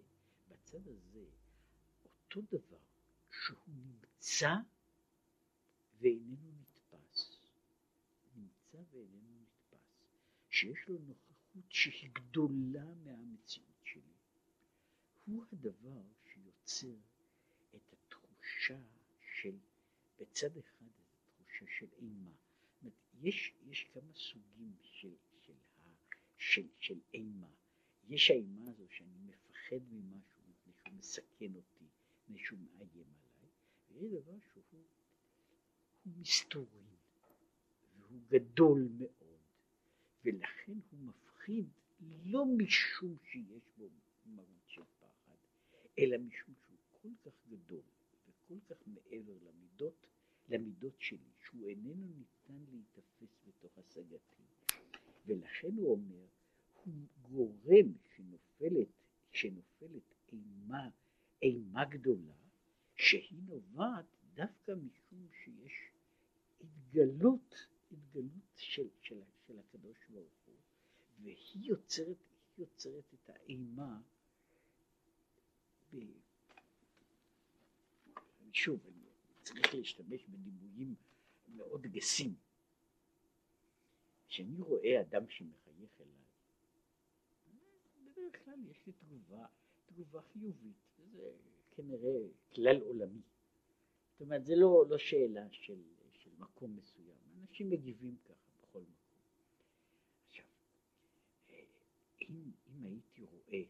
בצד 0.48 0.88
הזה, 0.88 1.26
אותו 2.04 2.42
דבר 2.42 2.80
שהוא 3.32 3.58
נמצא 3.68 4.56
ואיננו 6.00 6.52
נתפס, 6.62 7.40
נמצא 8.36 8.78
ואיננו 8.92 9.42
נתפס, 9.42 9.80
שיש 10.50 10.88
לו 10.88 10.98
נוכחות 11.00 11.66
שהיא 11.70 12.10
גדולה 12.14 12.96
מהמציאות 12.96 13.80
שלי, 13.84 14.14
הוא 15.26 15.46
הדבר 15.52 16.02
שיוצר 16.24 16.96
את 17.76 17.94
התחושה 17.94 18.80
של, 19.42 19.58
בצד 20.20 20.58
אחד, 20.58 20.86
את 20.86 21.42
התחושה 21.42 21.66
של 21.80 21.88
אימה. 21.98 22.32
יש, 23.22 23.54
יש 23.70 23.88
כמה 23.94 24.14
סוגים 24.14 24.76
של, 24.82 25.16
של, 25.42 25.54
של, 26.38 26.68
של 26.80 27.00
אימה. 27.14 27.48
יש 28.10 28.32
האימה 28.32 28.70
הזו 28.70 28.86
שאני 28.90 29.18
מפחד 29.26 29.84
ממשהו 29.92 30.42
מפני 30.48 30.74
שהוא 30.74 30.94
מסכן 30.94 31.56
אותי, 31.56 31.86
מפני 32.24 32.40
שהוא 32.40 32.60
מאיים 32.60 33.14
עליי, 33.24 33.50
ויש 33.90 34.12
דבר 34.12 34.38
שהוא 34.54 34.64
הוא 36.10 36.22
מסתורי, 36.22 36.96
והוא 38.00 38.20
גדול 38.30 38.90
מאוד, 38.98 39.40
ולכן 40.26 40.78
הוא 40.92 41.00
מפחיד 41.00 41.66
לא 42.26 42.46
משום 42.46 43.18
שיש 43.24 43.64
בו 43.78 43.90
מהות 44.26 44.68
של 44.68 44.82
פחד, 45.00 45.36
אלא 46.00 46.18
משום 46.18 46.54
שהוא 46.66 46.78
כל 47.02 47.10
כך 47.30 47.48
גדול 47.50 47.82
וכל 48.28 48.60
כך 48.70 48.88
מעבר 48.88 49.34
למידות, 49.42 50.08
למידות 50.50 50.96
שלי, 51.00 51.32
שהוא 51.46 51.68
איננו 51.68 52.08
ניתן 52.18 52.66
להיתפס 52.72 53.40
בתוך 53.48 53.78
השגתי. 53.78 54.44
ולכן 55.26 55.76
הוא 55.78 55.92
אומר, 55.92 56.26
הוא 56.84 57.08
גורם 57.22 57.94
שנופלת, 58.16 58.88
שנופלת 59.32 60.14
אימה, 60.32 60.90
אימה 61.42 61.86
גדולה, 61.86 62.34
שהיא 62.96 63.42
נובעת 63.48 64.06
דווקא 64.34 64.72
משום 64.72 65.28
שיש 65.44 65.92
התגלות, 66.62 67.68
התגלות 67.92 68.56
של, 68.56 68.88
של, 69.02 69.22
של 69.48 69.60
הקדוש 69.60 69.98
ברוך 70.10 70.34
הוא, 70.46 70.56
והיא 71.24 71.70
יוצרת, 71.70 72.18
יוצרת 72.58 73.14
את 73.14 73.30
האימה 73.30 74.02
ב... 75.94 75.98
שוב, 78.54 78.80
אני 78.88 79.04
צריך 79.44 79.76
להשתמש 79.76 80.26
בדימויים 80.26 80.96
מאוד 81.48 81.82
גסים. 81.82 82.36
כשאני 84.28 84.62
רואה 84.62 85.02
אדם 85.02 85.30
שמחייך 85.30 86.02
אליי, 86.02 86.24
בדרך 88.04 88.46
כלל 88.46 88.60
יש 88.70 88.88
לי 88.88 88.94
תגובה, 88.94 89.46
תגובה 89.86 90.22
חיובית, 90.22 90.78
וזה 91.00 91.32
כנראה 91.72 92.20
כלל 92.56 92.82
עולמי. 92.82 93.22
זאת 94.12 94.22
אומרת, 94.22 94.46
זה 94.46 94.56
לא, 94.56 94.86
לא 94.90 94.98
שאלה 94.98 95.48
של, 95.52 95.82
מקום 96.40 96.76
מסוים, 96.76 97.18
אנשים 97.42 97.70
מגיבים 97.70 98.18
ככה 98.26 98.50
בכל 98.62 98.80
מקום. 98.80 99.20
עכשיו, 100.28 100.46
אה, 101.50 101.64
אם, 102.22 102.52
אם 102.68 102.86
הייתי 102.86 103.24
רואה 103.24 103.64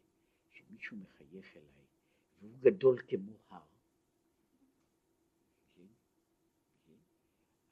שמישהו 0.49 0.97
מחייך 0.97 1.57
אליי 1.57 1.85
והוא 2.41 2.59
גדול 2.59 3.01
כמו 3.07 3.31
הר, 3.49 3.67
כן? 5.75 5.85
כן? 6.85 6.93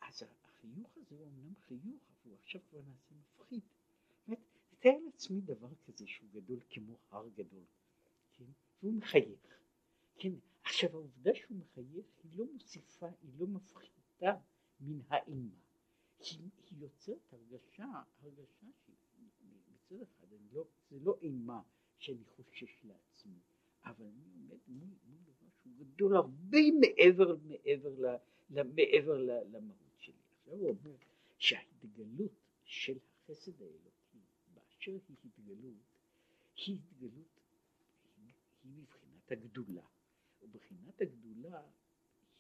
אז 0.01 0.23
החיוך 0.43 0.97
הזה 0.97 1.15
הוא 1.15 1.27
אמנם 1.27 1.55
חיוך, 1.55 1.83
אבל 2.10 2.31
הוא 2.31 2.38
עכשיו 2.43 2.62
כבר 2.69 2.81
נעשה 2.81 3.15
מפחיד. 3.15 3.62
תאר 4.79 4.97
לעצמי 5.05 5.41
דבר 5.41 5.69
כזה 5.86 6.07
שהוא 6.07 6.29
גדול 6.33 6.60
כמו 6.69 6.97
הר 7.10 7.29
גדול, 7.29 7.63
כן? 8.33 8.45
והוא 8.81 8.93
מחייך. 8.93 9.60
כן, 10.17 10.33
עכשיו 10.63 10.89
העובדה 10.89 11.31
שהוא 11.36 11.57
מחייך 11.57 12.05
היא 12.23 12.31
לא 12.38 12.45
מוסיפה, 12.53 13.07
היא 13.21 13.31
לא 13.39 13.47
מפחיתה 13.47 14.33
מן 14.80 15.00
האימה. 15.10 15.56
היא, 16.20 16.50
היא 16.70 16.80
יוצרת 16.80 17.34
הרגשה, 17.34 17.86
הרגשה 18.22 18.68
שמצד 18.86 20.02
אחד 20.02 20.28
לא, 20.52 20.63
זה 20.90 21.00
לא 21.00 21.18
אימה 21.22 21.62
שאני 21.98 22.24
חושש 22.26 22.84
לעצמי, 22.84 23.40
אבל 23.86 24.06
אני 24.06 24.24
עומד 24.34 24.58
מול, 24.68 24.90
מול 25.06 25.20
דבר 25.24 25.48
שהוא 25.62 25.74
גדול 25.78 26.16
הרבה 26.16 26.58
מעבר, 26.80 27.36
מעבר, 27.36 27.90
ל, 27.90 28.16
ל, 28.50 28.63
מעבר 28.63 29.18
ל, 29.18 29.30
למהות 29.30 29.98
שלי. 29.98 30.13
עכשיו 30.46 30.60
הוא 30.60 30.70
אומר 30.70 30.96
שההתגלות 31.38 32.32
של 32.63 32.98
החסד 33.24 33.62
האלוקי 33.62 34.20
באשר 34.54 34.98
היא 35.08 35.18
התגלות, 35.26 35.74
היא 36.56 36.76
התגלות, 36.76 37.42
היא, 38.18 38.34
היא 38.63 38.72
מבחינת 38.72 39.32
הגדולה. 39.32 39.86
ובחינת 40.42 41.02
הגדולה 41.02 41.62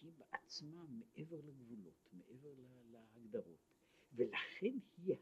היא 0.07 0.13
בעצמה 0.17 0.85
מעבר 0.89 1.41
לגבולות, 1.41 2.09
מעבר 2.13 2.53
להגדרות, 2.91 3.59
ולכן 4.13 4.73
היא, 4.97 5.15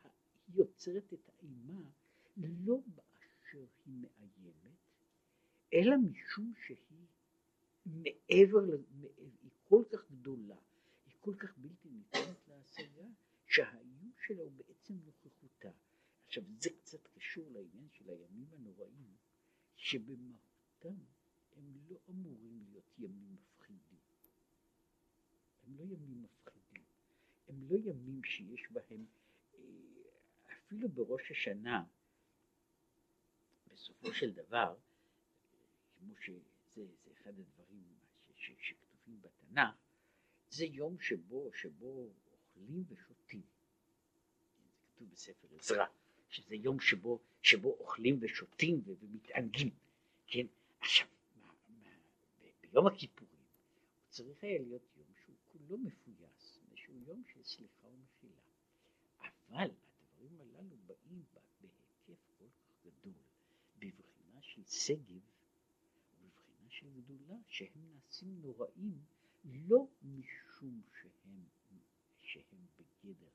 היא 0.47 0.55
יוצרת 0.55 1.13
את 1.13 1.29
האימה 1.29 1.81
לא 2.37 2.79
באשר 2.95 3.65
היא 3.85 3.93
מאיימת, 3.93 4.77
אלא 5.73 5.97
משום 5.97 6.53
שהיא 6.65 7.07
מעבר, 7.85 8.73
היא 9.17 9.51
כל 9.63 9.83
כך 9.91 10.11
גדולה, 10.11 10.57
היא 11.05 11.13
כל 11.19 11.35
כך 11.39 11.57
בלתי 11.57 11.89
ניתנת 11.89 12.47
להשגה, 12.47 13.07
שהאיום 13.47 14.11
שלה 14.25 14.41
הוא 14.41 14.51
בעצם 14.51 14.93
נוכחותה. 15.05 15.71
עכשיו 16.25 16.43
זה 16.59 16.69
קצת 16.69 17.07
קשור 17.07 17.51
לעניין 17.51 17.87
של 17.89 18.09
הימים 18.09 18.47
הנוראים, 18.53 19.15
שבמהותם 19.75 20.99
הם 21.55 21.77
לא 21.89 21.97
אמורים 22.09 22.63
להיות 22.69 22.93
ימים. 22.97 23.35
הם 25.65 25.78
לא 25.78 25.84
ימים 25.84 26.23
מפחידים. 26.23 26.84
הם 27.47 27.63
לא 27.69 27.78
ימים 27.78 28.23
שיש 28.23 28.71
בהם, 28.71 29.06
אה, 29.54 29.60
אפילו 30.54 30.89
בראש 30.89 31.32
השנה, 31.32 31.84
בסופו 33.73 34.13
של 34.13 34.32
דבר, 34.32 34.75
כמו 35.99 36.13
שזה 36.21 36.39
זה 37.06 37.12
אחד 37.13 37.39
הדברים 37.39 37.84
ש, 38.19 38.32
ש, 38.36 38.51
שכתובים 38.60 39.21
בתנ"ך, 39.21 39.75
זה 40.49 40.65
יום 40.65 40.99
שבו, 40.99 41.51
שבו 41.54 42.10
אוכלים 42.32 42.84
ושותים. 42.88 43.41
זה 44.58 44.63
כתוב 44.95 45.10
בספר 45.12 45.47
עזרא, 45.60 45.86
שזה 46.30 46.56
יום 46.56 46.80
שבו, 46.80 47.19
שבו 47.41 47.69
אוכלים 47.69 48.17
ושותים 48.21 48.82
ומתענגים. 48.86 49.69
כן? 50.28 50.45
עכשיו, 50.80 51.08
יום 52.73 52.88
הכיפורים 52.88 53.39
הוא 53.39 54.10
צריך 54.10 54.43
היה 54.43 54.60
להיות 54.60 54.94
כולו 55.67 55.78
מפויס, 55.78 56.60
שהוא 56.75 56.99
יום 57.08 57.23
של 57.25 57.43
סליחה 57.43 57.88
ומחילה. 57.88 58.41
אבל 59.19 59.71
הדברים 60.01 60.41
הללו 60.41 60.78
באים 60.86 61.23
בהיקף 61.32 61.78
כל 62.06 62.13
כך 62.39 62.86
גדול, 62.86 63.13
בבחינה 63.80 64.41
של 64.41 64.63
שגב 64.65 65.21
ובבחינה 66.19 66.69
של 66.69 66.89
גדולה, 66.89 67.36
שהם 67.47 67.93
נעשים 67.93 68.41
נוראים 68.41 69.01
לא 69.43 69.88
משום 70.01 70.82
שהם, 71.01 71.45
שהם 72.19 72.65
בגדר 72.78 73.30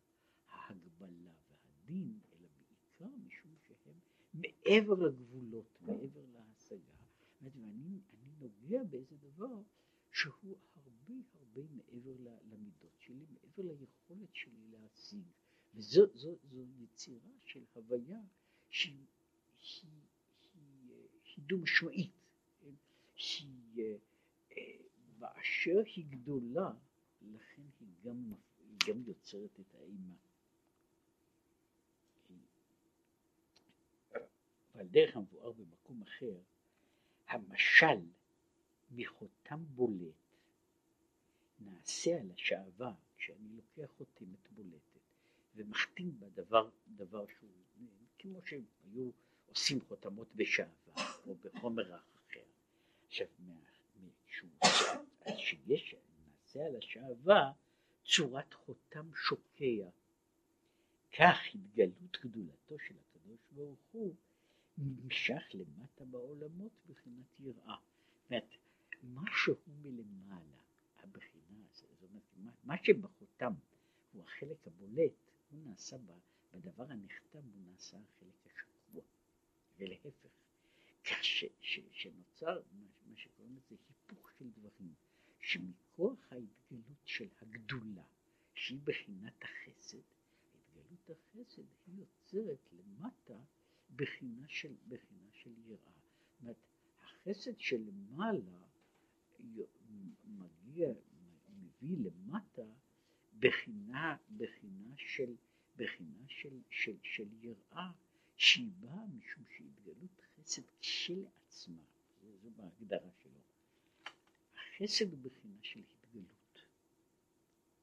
ההגבלה 0.49 1.33
והדין, 1.49 2.21
אלא 2.33 2.49
בעיקר 2.59 3.17
משום 3.17 3.55
שהם 3.69 3.99
מעבר 4.35 4.95
לגבולות, 4.95 5.79
מעבר 5.81 6.25
להשגה. 6.27 6.95
ואני 7.43 8.01
נוגע 8.39 8.85
באיזה 8.85 9.17
דבר 9.17 9.63
שהוא 10.13 10.59
הרבה 10.77 11.15
הרבה 11.35 11.40
מעבר 11.57 12.15
למידות 12.51 12.93
שלי, 12.99 13.25
מעבר 13.31 13.73
ליכולת 13.73 14.35
שלי 14.35 14.71
להשיג, 14.71 15.25
וזו 15.75 16.07
זו, 16.15 16.37
זו 16.51 16.65
יצירה 16.79 17.31
של 17.45 17.65
הוויה 17.75 18.21
שהיא, 18.71 19.07
שהיא, 19.59 19.91
שהיא, 20.41 20.93
שהיא 21.25 21.45
דו-משמעית, 21.45 22.13
כן? 22.61 22.75
שהיא 23.15 23.85
אה, 24.51 24.77
באשר 25.19 25.83
היא 25.97 26.07
גדולה, 26.09 26.73
לכן 27.23 27.63
היא 27.81 27.89
גם, 28.05 28.33
היא 28.59 28.77
גם 28.89 29.03
יוצרת 29.07 29.61
את 29.61 29.75
האימה. 29.75 30.15
ועל 34.75 34.89
דרך 34.89 35.17
המבואר 35.17 35.53
במקום 35.53 36.03
אחר, 36.03 36.41
המשל 37.29 38.07
מחותם 38.91 39.65
בולט 39.75 40.30
נעשה 41.61 42.21
על 42.21 42.31
השעווה 42.35 42.93
כשאני 43.17 43.49
לוקח 43.57 43.93
חותמת 43.99 44.49
בולטת 44.51 45.01
ומחתים 45.55 46.21
בה 46.21 46.27
דבר, 46.29 46.69
דבר 46.97 47.25
שהוא 47.39 47.51
כמו 48.19 48.39
שהיו 48.47 49.11
עושים 49.47 49.81
חותמות 49.89 50.29
בשעווה 50.37 50.95
או 51.27 51.35
בחומר 51.35 51.83
רך 51.83 52.03
אחר. 52.15 52.41
עכשיו, 53.07 53.27
שיש, 55.37 55.95
נעשה 56.29 56.67
על 56.67 56.77
השעווה 56.77 57.53
צורת 58.05 58.55
חותם 58.55 59.15
שוקע. 59.15 59.91
כך 61.19 61.39
התגלות 61.55 62.19
גדולתו 62.25 62.79
של 62.79 62.95
הקדוש 63.01 63.41
ברוך 63.53 63.81
הוא 63.93 64.15
נמשך 64.79 65.43
למטה 65.55 66.05
בעולמות 66.05 66.73
בחינת 66.89 67.41
יראה. 67.41 67.77
זאת 67.77 68.31
אומרת, 68.31 68.55
משהו 69.05 69.55
מלמעלה, 69.83 70.61
הבחינה 70.99 71.40
זאת 72.01 72.11
אומרת, 72.11 72.55
מה 72.65 72.75
שבחותם 72.85 73.53
הוא 74.13 74.25
החלק 74.25 74.67
הבולט, 74.67 75.13
הוא 75.51 75.61
נעשה 75.65 75.97
בדבר 76.53 76.93
הנחתם, 76.93 77.39
הוא 77.39 77.63
נעשה 77.71 77.97
החלק 77.97 78.47
השקוע, 78.47 79.03
ולהפך. 79.79 80.27
כך 81.05 81.25
ש, 81.25 81.45
ש, 81.61 81.81
שנוצר 81.93 82.61
מה 83.07 83.17
שקוראים 83.17 83.57
לזה 83.57 83.77
היפוך 83.89 84.31
של 84.39 84.51
דברים, 84.51 84.95
שמכוח 85.39 86.33
ההתגלות 86.33 87.01
של 87.05 87.29
הגדולה, 87.41 88.05
שהיא 88.55 88.81
בחינת 88.85 89.43
החסד, 89.43 89.99
התגלות 90.55 91.11
החסד 91.11 91.63
היא 91.87 91.95
יוצרת 91.99 92.69
למטה 92.73 93.39
בחינה 93.97 94.49
של, 94.49 94.75
בחינה 94.89 95.29
של 95.33 95.51
יראה. 95.67 95.77
זאת 95.77 96.41
אומרת, 96.41 96.57
החסד 97.01 97.61
שלמעלה 97.61 98.61
מגיע, 100.25 100.89
מביא 101.83 101.97
למטה 102.11 102.63
בחינה, 103.39 104.17
בחינה 104.37 104.95
של, 104.97 105.35
בחינה 105.77 106.25
של, 106.29 106.61
של, 106.71 106.97
של 107.03 107.27
יראה 107.41 107.91
שהיא 108.37 108.71
באה 108.81 109.07
משום 109.07 109.45
שהתגלות 109.57 110.21
חסד 110.37 110.63
כשלעצמה, 110.81 111.83
זו 112.43 112.51
בהגדרה 112.57 113.11
שלו. 113.23 113.41
החסד 114.55 115.13
הוא 115.13 115.19
בחינה 115.23 115.59
של 115.63 115.81
התגלות. 115.81 116.65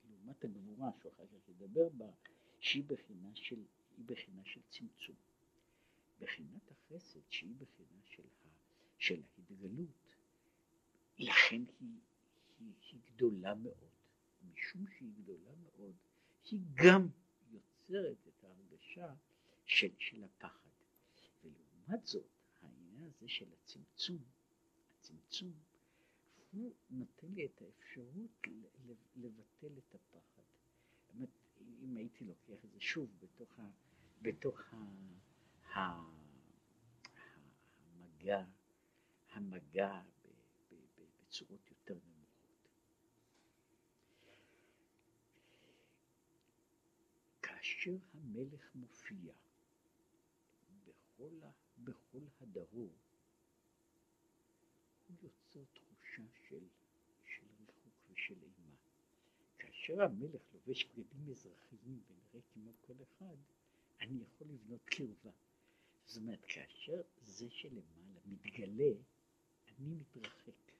לעומת 0.10 0.44
הגבורה 0.44 0.92
שהוא 1.02 1.12
אחר 1.12 1.26
כך 1.28 1.50
ידבר 1.50 1.90
בה, 1.90 2.10
שהיא 2.60 2.84
בחינה 2.84 3.36
של, 3.36 3.64
בחינה 4.06 4.42
של 4.46 4.62
צמצום. 4.70 5.16
בחינת 6.20 6.72
החסד 6.72 7.20
שהיא 7.30 7.56
בחינה 7.56 8.02
של, 8.06 8.24
ה, 8.24 8.48
של 8.98 9.22
ההתגלות, 9.38 10.16
לכן 11.18 11.62
היא, 11.80 12.00
היא, 12.60 12.74
היא 12.92 13.00
גדולה 13.06 13.56
מאוד. 13.56 13.90
משום 14.54 14.86
שהיא 14.88 15.12
גדולה 15.24 15.52
מאוד, 15.56 15.96
היא 16.52 16.60
גם 16.74 17.08
יוצרת 17.52 18.18
את 18.28 18.44
ההרגשה 18.44 19.14
של, 19.66 19.92
של 19.98 20.24
הפחד. 20.24 20.70
ולעומת 21.44 22.08
זאת, 22.08 22.26
העניין 22.62 23.04
הזה 23.04 23.28
של 23.28 23.46
הצמצום, 23.54 24.24
הצמצום, 25.00 25.54
הוא 26.52 26.74
נותן 26.90 27.28
לי 27.34 27.46
את 27.46 27.62
האפשרות 27.62 28.48
לבטל 29.16 29.78
את 29.78 29.96
הפחד. 29.96 30.44
אם 31.84 31.98
הייתי 31.98 32.26
לוקח 32.26 32.66
את 32.66 32.72
זה 32.72 32.80
שוב 32.80 33.10
בתוך, 33.20 33.60
ה, 33.60 33.70
בתוך 34.22 34.60
ה, 34.74 34.78
ה, 35.74 36.02
המגע, 37.80 38.44
המגע 39.32 40.02
בצורות 41.20 41.70
יותר 41.70 41.94
נמוכות. 41.94 42.18
כאשר 47.68 47.98
המלך 48.14 48.76
מופיע 48.76 49.34
בכל, 50.86 51.40
בכל 51.78 52.22
הדרור, 52.42 52.94
הוא 55.08 55.18
יוצר 55.22 55.64
תחושה 55.74 56.24
של, 56.48 56.68
של 57.26 57.46
ריחוק 57.60 57.94
ושל 58.10 58.44
אימה. 58.44 58.76
כאשר 59.58 60.02
המלך 60.02 60.42
לובש 60.54 60.86
בגדים 60.86 61.30
אזרחיים 61.30 62.02
ונראה 62.08 62.42
כמו 62.54 62.72
כל 62.82 62.96
אחד, 63.04 63.36
אני 64.02 64.22
יכול 64.24 64.48
לבנות 64.48 64.86
קרבה. 64.86 65.32
זאת 66.06 66.18
אומרת, 66.18 66.46
כאשר 66.48 67.02
זה 67.22 67.50
שלמעלה 67.50 68.20
מתגלה, 68.26 68.94
אני 69.68 69.96
מתרחק. 69.96 70.72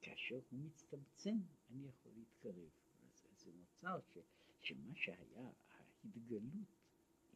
כאשר 0.00 0.40
הוא 0.50 0.60
מצטמצם, 0.60 1.36
אני 1.70 1.88
יכול 1.88 2.12
להתקרב. 2.16 2.70
אז 3.02 3.24
זה 3.36 3.50
נוצר 3.52 4.00
ש, 4.12 4.18
שמה 4.60 4.94
שהיה, 4.94 5.50
ההתגלות 6.14 6.68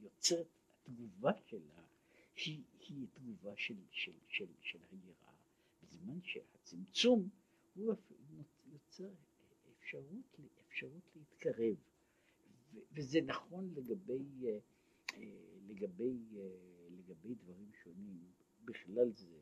יוצרת, 0.01 0.47
התגובה 0.87 1.31
שלה 1.47 1.83
היא, 2.45 2.63
היא 2.79 3.07
תגובה 3.15 3.57
של, 3.57 3.77
של, 3.91 4.13
של, 4.29 4.47
של 4.61 4.79
היראה, 4.91 5.33
בזמן 5.83 6.19
שהצמצום 6.23 7.29
הוא 7.75 7.95
יוצר 8.73 9.11
אפשרות, 9.79 10.41
אפשרות 10.69 11.03
להתקרב. 11.17 11.77
וזה 12.93 13.21
נכון 13.27 13.75
לגבי, 13.75 14.23
אה, 14.47 14.59
לגבי, 15.69 16.19
לגבי 16.91 17.35
דברים 17.35 17.71
שונים, 17.83 18.19
בכלל 18.65 19.11
זה, 19.13 19.41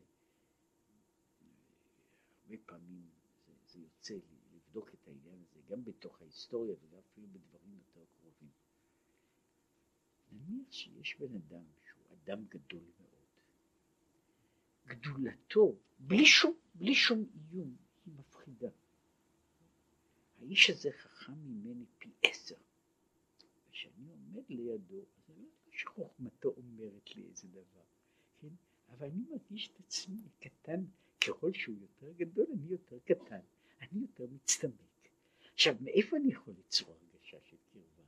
הרבה 2.43 2.57
פעמים 2.65 3.09
זה, 3.45 3.53
זה 3.67 3.79
יוצא 3.79 4.13
לבדוק 4.53 4.93
את 4.93 5.07
העניין 5.07 5.39
הזה 5.41 5.59
גם 5.69 5.83
בתוך 5.83 6.21
ההיסטוריה 6.21 6.75
וגם 6.81 6.99
אפילו 6.99 7.27
בדברים 7.27 7.77
יותר 7.77 8.05
קרובים. 8.21 8.49
נניח 10.31 10.71
שיש 10.71 11.15
בן 11.19 11.35
אדם 11.35 11.63
שהוא 11.83 12.17
אדם 12.23 12.45
גדול 12.45 12.83
מאוד, 12.99 13.09
גדולתו, 14.85 15.75
בלי 15.99 16.25
שום, 16.25 16.55
בלי 16.75 16.95
שום 16.95 17.25
איום, 17.35 17.75
היא 18.05 18.13
מפחידה. 18.17 18.69
האיש 20.39 20.69
הזה 20.69 20.89
חכם 20.91 21.33
ממני 21.33 21.85
פי 21.97 22.09
עשר. 22.23 22.55
וכשאני 23.67 24.09
עומד 24.09 24.43
לידו, 24.49 25.05
אני 25.29 25.43
לא 25.43 25.49
שחוכמתו 25.71 26.53
אומרת 26.57 27.15
לי 27.15 27.23
איזה 27.23 27.47
דבר, 27.47 27.83
כן? 28.39 28.47
אבל 28.89 29.07
אני 29.07 29.21
מרגיש 29.29 29.69
את 29.69 29.79
עצמי 29.79 30.21
קטן, 30.39 30.83
ככל 31.27 31.53
שהוא 31.53 31.75
יותר 31.81 32.11
גדול, 32.11 32.45
אני 32.53 32.67
יותר 32.67 32.99
קטן, 32.99 33.39
אני 33.81 34.01
יותר 34.01 34.27
מצטמק. 34.31 35.09
עכשיו, 35.53 35.75
מאיפה 35.81 36.17
אני 36.17 36.31
יכול 36.31 36.53
ליצור 36.53 36.91
הרגשה 36.91 37.37
של 37.49 37.57
קרבה? 37.73 38.03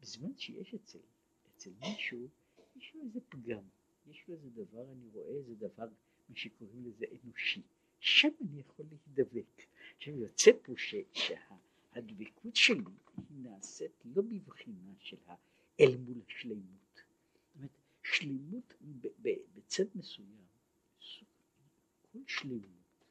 בזמן 0.00 0.38
שיש 0.38 0.74
אצל, 0.74 0.98
אצל 1.60 1.70
מישהו, 1.80 2.28
יש 2.76 2.94
לו 2.94 3.02
איזה 3.02 3.20
פגם, 3.28 3.62
יש 4.06 4.24
לו 4.28 4.34
איזה 4.34 4.50
דבר, 4.50 4.92
אני 4.92 5.08
רואה 5.12 5.28
איזה 5.28 5.54
דבר, 5.54 5.88
מה 6.28 6.36
שקוראים 6.36 6.84
לזה 6.86 7.04
אנושי, 7.24 7.62
שם 8.00 8.28
אני 8.40 8.60
יכול 8.60 8.86
להידבק. 8.90 9.62
עכשיו 9.96 10.14
יוצא 10.14 10.50
פה 10.62 10.72
שהדבקות 11.12 12.56
שלי 12.56 12.84
היא 13.16 13.38
נעשית 13.42 13.92
לא 14.04 14.22
בבחינה 14.22 14.92
של 14.98 15.16
האל 15.26 15.96
מול 15.96 16.22
השלימות. 16.26 17.02
זאת 17.44 17.56
אומרת, 17.56 17.70
שלמות 18.02 18.74
בצד 19.54 19.84
מסוים, 19.94 20.46
כל 22.12 22.18
שלמות 22.26 23.04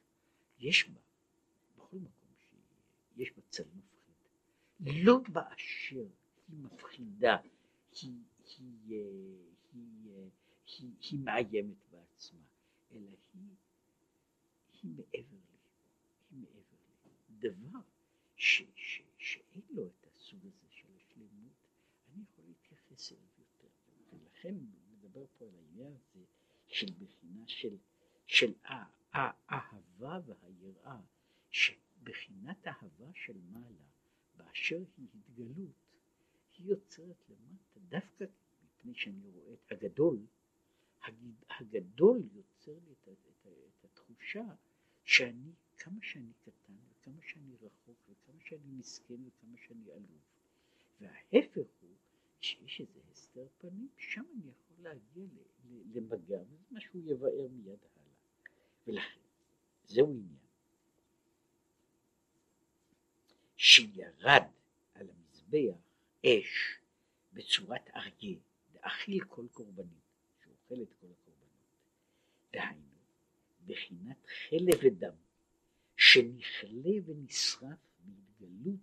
יש 0.58 0.88
בה, 0.88 1.00
בכל 1.76 1.96
מקום 1.96 2.30
שיש 3.18 3.32
בה 3.32 3.42
צד 3.50 3.64
מפחיד. 3.76 4.14
לא 5.04 5.18
באשר 5.28 6.06
היא 6.48 6.58
מפחידה, 6.58 7.36
היא, 8.02 8.12
היא, 8.58 8.78
היא, 8.88 9.54
היא, 9.72 10.30
היא, 10.66 10.90
היא 11.00 11.20
מאיימת 11.20 11.84
בעצמה, 11.90 12.46
אלא 12.92 13.10
היא, 13.34 13.54
היא 14.72 14.90
מעבר 14.90 15.36
לי, 15.36 15.58
היא 16.30 16.38
מעבר 16.38 16.76
לי. 17.30 17.48
דבר 17.50 17.80
ש, 18.36 18.62
ש, 18.74 19.02
שאין 19.18 19.62
לו 19.70 19.86
את 19.86 20.06
הסוג 20.06 20.40
הזה 20.46 20.66
של 20.70 20.88
השלמות, 20.96 21.52
אני 22.08 22.22
יכול 22.22 22.44
להתייחס 22.44 23.12
אליו 23.12 23.28
יותר. 23.38 23.68
ולכן 24.12 24.54
מדבר 24.90 25.24
פה 25.38 25.44
על 25.44 25.54
העניין 25.54 25.92
הזה 25.92 26.24
של 26.68 26.86
בחינה 26.98 27.46
של, 27.46 27.76
של 28.26 28.52
האהבה 29.12 30.18
והיראה, 30.26 31.00
שבחינת 31.50 32.66
אהבה 32.66 33.10
של 33.14 33.38
מעלה, 33.50 33.84
באשר 34.36 34.82
היא 34.96 35.08
התגלות, 35.14 35.89
היא 36.60 36.70
יוצרת 36.70 37.16
למטה, 37.28 37.80
דווקא 37.88 38.24
מפני 38.64 38.94
שאני 38.94 39.28
רואה 39.28 39.54
את 39.54 39.72
הגדול, 39.72 40.26
הגדול 41.60 42.22
יוצר 42.32 42.72
לי 42.72 42.92
את, 42.92 43.08
את, 43.08 43.46
את 43.46 43.84
התחושה 43.84 44.44
שאני, 45.04 45.52
כמה 45.76 45.98
שאני 46.02 46.32
קטן 46.40 46.72
וכמה 46.90 47.22
שאני 47.22 47.54
רחוק 47.56 47.96
וכמה 48.08 48.40
שאני 48.40 48.72
מסכן 48.78 49.26
וכמה 49.26 49.56
שאני 49.66 49.92
עלוב. 49.92 50.20
וההפך 51.00 51.66
הוא 51.80 51.90
כשיש 52.40 52.80
איזה 52.80 53.00
הסתר 53.10 53.46
פנים, 53.58 53.88
שם 53.96 54.24
אני 54.34 54.50
יכול 54.50 54.76
להגיע 54.78 55.28
למגע, 55.94 56.40
וזה 56.40 56.64
מה 56.70 56.80
שהוא 56.80 57.02
יבאר 57.04 57.48
מיד 57.50 57.78
הלאה. 57.96 58.14
ולכן, 58.86 59.20
זהו 59.84 60.10
עניין. 60.10 60.38
שירד 63.56 64.42
על 64.94 65.10
המזבח 65.10 65.89
אש 66.26 66.78
בצורת 67.32 67.90
אריה, 67.94 68.38
דאכיל 68.72 69.24
כל 69.24 69.46
קורבנית, 69.52 70.04
שאוכל 70.44 70.82
את 70.82 70.92
כל 71.00 71.06
הקורבנות. 71.12 71.40
דהיינו, 72.52 72.98
בחינת 73.66 74.26
חלב 74.26 74.80
ודם, 74.84 75.14
שנכלה 75.96 76.90
ונשרף 77.06 77.78
בהתגלות 78.00 78.80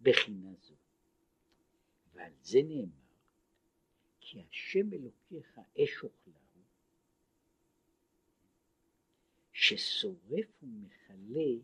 בחינה 0.00 0.54
זו. 0.54 0.74
ועל 2.12 2.32
זה 2.42 2.58
נאמר, 2.62 3.08
כי 4.20 4.42
השם 4.50 4.92
אלוקיך 4.92 5.60
אש 5.78 6.02
אוכלהו, 6.02 6.38
ששורף 9.52 10.62
ומכלה 10.62 11.62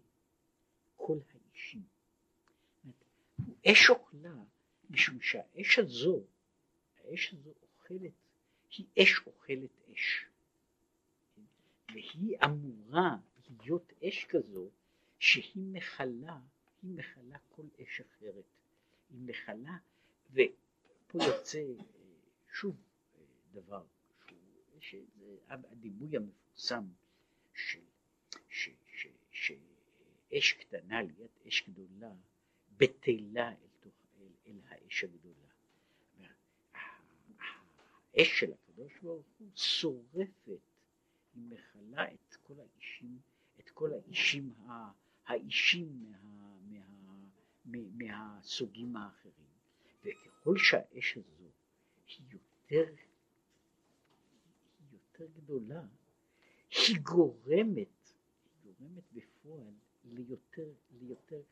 כל 0.97 1.19
האישים. 1.33 1.83
אש 3.67 3.91
אוכלה, 3.91 4.35
משום 4.91 5.21
שהאש 5.21 5.79
הזו, 5.79 6.25
האש 6.99 7.35
הזו 7.35 7.55
אוכלת, 7.63 8.13
היא 8.77 8.87
אש 9.03 9.27
אוכלת 9.27 9.71
אש. 9.93 10.27
והיא 11.89 12.37
אמורה 12.45 13.17
להיות 13.61 13.93
אש 14.09 14.25
כזו 14.25 14.71
שהיא 15.19 15.63
מכלה, 15.73 16.41
היא 16.83 16.91
מכלה 16.95 17.39
כל 17.49 17.67
אש 17.83 18.01
אחרת. 18.01 18.45
היא 19.11 19.21
מכלה, 19.21 19.77
ופה 20.31 21.19
יוצא 21.25 21.65
שוב 22.53 22.77
דבר, 23.53 23.85
הדימוי 25.49 26.17
המפורסם 26.17 26.85
של 27.55 27.81
שאש 29.31 30.53
קטנה 30.53 31.03
ליד 31.03 31.31
אש 31.49 31.69
גדולה 31.69 32.13
בטלה 32.77 33.53
אל, 33.53 33.74
אל, 34.47 34.61
האש 34.69 35.05
הגדולה. 35.05 35.49
האש 38.15 38.41
של 38.41 38.53
הקדוש 38.53 38.99
ברוך 39.03 39.27
הוא 39.39 39.49
שורפת, 39.55 40.61
היא 41.35 41.43
מכלה 41.43 42.13
את 42.13 42.37
כל 42.43 42.55
האישים, 42.61 43.19
את 43.61 43.71
כל 43.71 43.93
האישים, 43.93 44.55
האישים 45.27 46.11
מה, 46.11 46.19
מה, 46.69 46.87
מה, 47.65 47.79
מהסוגים 47.95 48.97
האחרים. 48.97 49.55
וככל 50.05 50.59
שהאש 50.59 51.17
הזו 51.17 51.51
היא 52.07 52.27
יותר, 52.31 52.95
היא 54.79 54.89
יותר 54.93 55.27
גדולה, 55.37 55.83
היא 56.71 57.01
גורמת, 57.03 58.13
היא 58.65 58.73
גורמת 58.79 59.13
בפועל 59.13 59.75
ליותר, 60.05 60.73
ליותר 61.01 61.43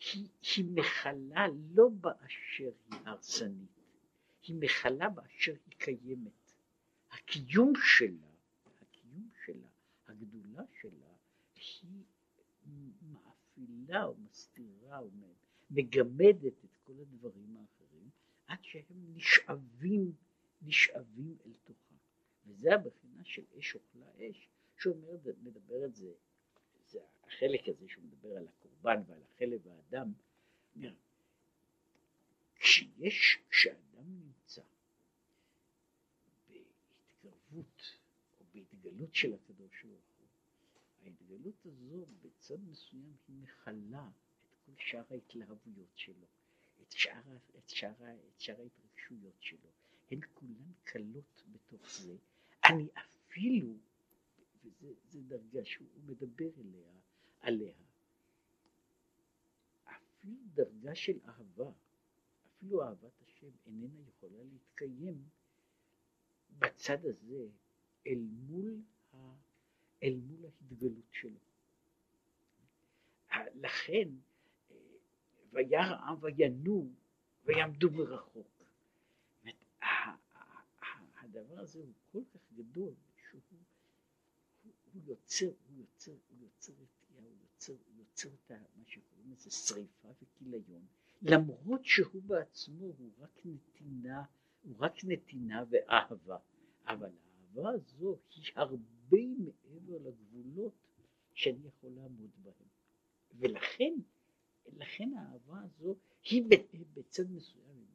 היא, 0.00 0.28
היא 0.56 0.64
מכלה 0.74 1.46
לא 1.70 1.88
באשר 1.88 2.70
היא 2.90 3.00
הרסנית, 3.04 3.80
היא 4.42 4.56
מכלה 4.60 5.08
באשר 5.08 5.52
היא 5.66 5.74
קיימת. 5.78 6.52
הקיום 7.10 7.72
שלה, 7.82 8.30
הקיום 8.80 9.30
שלה, 9.44 9.68
הגדולה 10.06 10.62
שלה, 10.80 11.14
היא 12.64 12.92
מאפילה 13.02 14.04
או 14.04 14.14
מסתירה 14.16 14.98
או 14.98 15.08
מגמדת 15.70 16.64
את 16.64 16.76
כל 16.84 16.92
הדברים 17.00 17.56
האחרים, 17.56 18.10
עד 18.46 18.58
שהם 18.62 19.14
נשאבים, 19.14 20.12
נשאבים 20.62 21.36
אל 21.46 21.52
תוכה. 21.64 21.94
וזה 22.46 22.74
הבחינה 22.74 23.24
של 23.24 23.42
אש 23.58 23.74
אוכלה 23.74 24.06
אש, 24.16 24.48
שאומר, 24.76 25.16
מדבר 25.42 25.84
את 25.84 25.94
זה, 25.94 26.12
זה 26.90 27.00
החלק 27.24 27.68
הזה 27.68 27.88
שהוא 27.88 28.04
מדבר 28.04 28.36
על 28.36 28.48
הקורבן 28.48 29.02
ועל 29.06 29.22
החלב 29.22 29.68
האדם, 29.68 30.12
כשיש, 32.60 33.38
כשאדם 33.50 34.20
נמצא 34.20 34.62
בהתקרבות 36.48 37.82
או 38.40 38.44
בהתגלות 38.54 39.14
של 39.14 39.34
הקדוש 39.34 39.82
ברוך 39.82 40.04
הוא, 40.18 40.26
ההתגלות 41.02 41.66
הזו 41.66 42.06
בצד 42.22 42.60
מסוים 42.68 43.16
היא 43.28 43.36
מכלה 43.36 44.08
את 44.08 44.56
כל 44.66 44.72
שאר 44.78 45.04
ההתלהבויות 45.10 45.90
שלו, 45.94 46.26
את 46.82 46.92
שאר, 46.92 47.36
את 47.58 47.68
שאר, 47.68 47.92
את 48.28 48.40
שאר 48.40 48.60
ההתרגשויות 48.60 49.36
שלו, 49.40 49.70
הן 50.10 50.20
כולן 50.34 50.72
קלות 50.84 51.42
בתוך 51.52 51.90
זה. 51.90 52.16
אני 52.64 52.88
אפילו, 52.94 53.78
וזו 54.64 55.20
דרגה 55.28 55.64
שהוא 55.64 55.88
מדבר 56.06 56.50
אליה, 56.60 56.92
עליה, 57.40 57.74
אפילו 59.84 60.36
דרגה 60.54 60.94
של 60.94 61.18
אהבה, 61.24 61.72
אפילו 62.46 62.82
אהבת 62.82 63.22
השם 63.22 63.50
איננה 63.66 64.00
יכולה 64.08 64.44
להתקיים 64.44 65.28
בצד 66.58 67.04
הזה 67.04 67.46
אל 68.06 68.20
מול, 68.32 68.82
ה, 69.12 69.16
אל 70.02 70.16
מול 70.16 70.44
ההתגלות 70.44 71.12
שלו. 71.12 71.38
לכן 73.54 74.08
וירא 75.52 75.80
העם 75.80 76.16
וינום 76.20 76.94
ויעמדו 77.44 77.90
מרחוק. 77.90 78.46
הדבר 81.20 81.60
הזה 81.60 81.78
הוא 81.78 81.92
כל 82.12 82.22
כך 82.34 82.52
גדול 82.52 82.94
הוא 85.04 85.10
יוצר, 85.10 85.46
הוא 85.46 85.78
יוצר, 85.78 86.12
הוא 86.28 86.38
יוצר 86.40 86.72
רתיעה, 86.72 87.22
הוא 87.22 87.32
יוצר, 87.42 87.72
הוא 87.72 87.98
יוצר 87.98 88.28
את 88.28 88.50
מה 88.76 88.84
שקוראים 88.86 89.32
לזה 89.32 89.50
שריפה 89.50 90.08
וכיליון, 90.22 90.86
למרות 91.22 91.84
שהוא 91.84 92.22
בעצמו 92.22 92.84
הוא 92.86 93.12
רק 93.18 93.40
נתינה, 93.44 94.24
הוא 94.62 94.74
רק 94.78 95.04
נתינה 95.04 95.64
ואהבה, 95.70 96.38
אבל 96.86 97.10
האהבה 97.16 97.70
הזו 97.70 98.18
היא 98.34 98.44
הרבה 98.54 99.18
מעבר 99.38 99.98
לגבולות 99.98 100.74
שאני 101.34 101.66
יכול 101.66 101.92
לעמוד 101.92 102.30
בהם, 102.42 102.68
ולכן, 103.34 103.92
לכן 104.72 105.10
האהבה 105.14 105.60
הזו 105.62 105.96
היא 106.22 106.42
בצד 106.94 107.30
מסוים, 107.30 107.86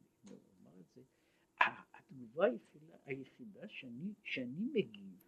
התגובה 1.94 2.46
היחידה 3.04 3.68
שאני, 3.68 4.14
שאני 4.22 4.68
מגיב 4.72 5.25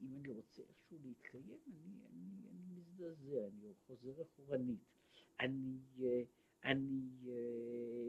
אם 0.00 0.16
אני 0.16 0.28
רוצה 0.28 0.62
איכשהו 0.62 0.98
להתקיים, 1.04 1.58
אני, 1.66 2.06
אני, 2.10 2.48
אני 2.50 2.80
מזדעזע, 2.80 3.46
אני 3.46 3.72
חוזר 3.86 4.22
אחורנית, 4.22 4.80
אני, 5.40 5.78
אני 6.64 7.00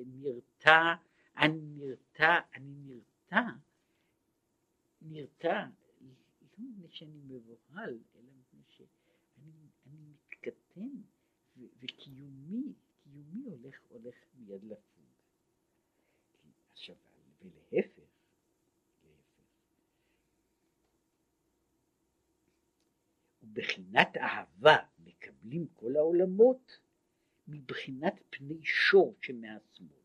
נרתע, 0.05 0.95
אני 1.37 1.61
נרתע, 1.61 2.39
אני 2.55 2.73
נרתע, 2.75 3.41
נרתע, 5.01 5.65
לא 6.01 6.13
מפני 6.57 6.87
שאני 6.89 7.19
מבוהל, 7.27 7.99
אלא 8.15 8.31
מפני 8.39 8.61
שאני 8.67 8.87
אני 9.87 9.97
מתקטן, 10.11 11.01
וקיומי, 11.57 12.73
קיומי 13.03 13.43
הולך, 13.45 13.75
הולך 13.87 14.15
מיד 14.33 14.63
לפוג. 14.63 15.05
עכשיו, 16.73 16.95
ולהפך, 17.41 18.06
ובחינת 23.57 24.17
אהבה 24.17 24.77
מקבלים 24.99 25.67
כל 25.73 25.95
העולמות 25.95 26.79
מבחינת 27.47 28.13
פני 28.29 28.63
שור 28.63 29.15
שמהשמאל, 29.21 30.03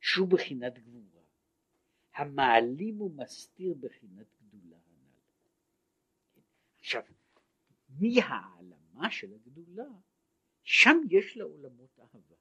שהוא 0.00 0.28
בחינת 0.28 0.78
גבורה, 0.78 1.22
המעלים 2.14 3.00
ומסתיר 3.00 3.74
בחינת 3.80 4.26
גדולה 4.42 4.76
הנ"ל. 4.76 6.40
עכשיו, 6.78 7.02
מהעלמה 7.88 9.10
של 9.10 9.34
הגדולה, 9.34 9.88
שם 10.62 10.96
יש 11.10 11.36
לעולמות 11.36 11.98
אהבה. 11.98 12.36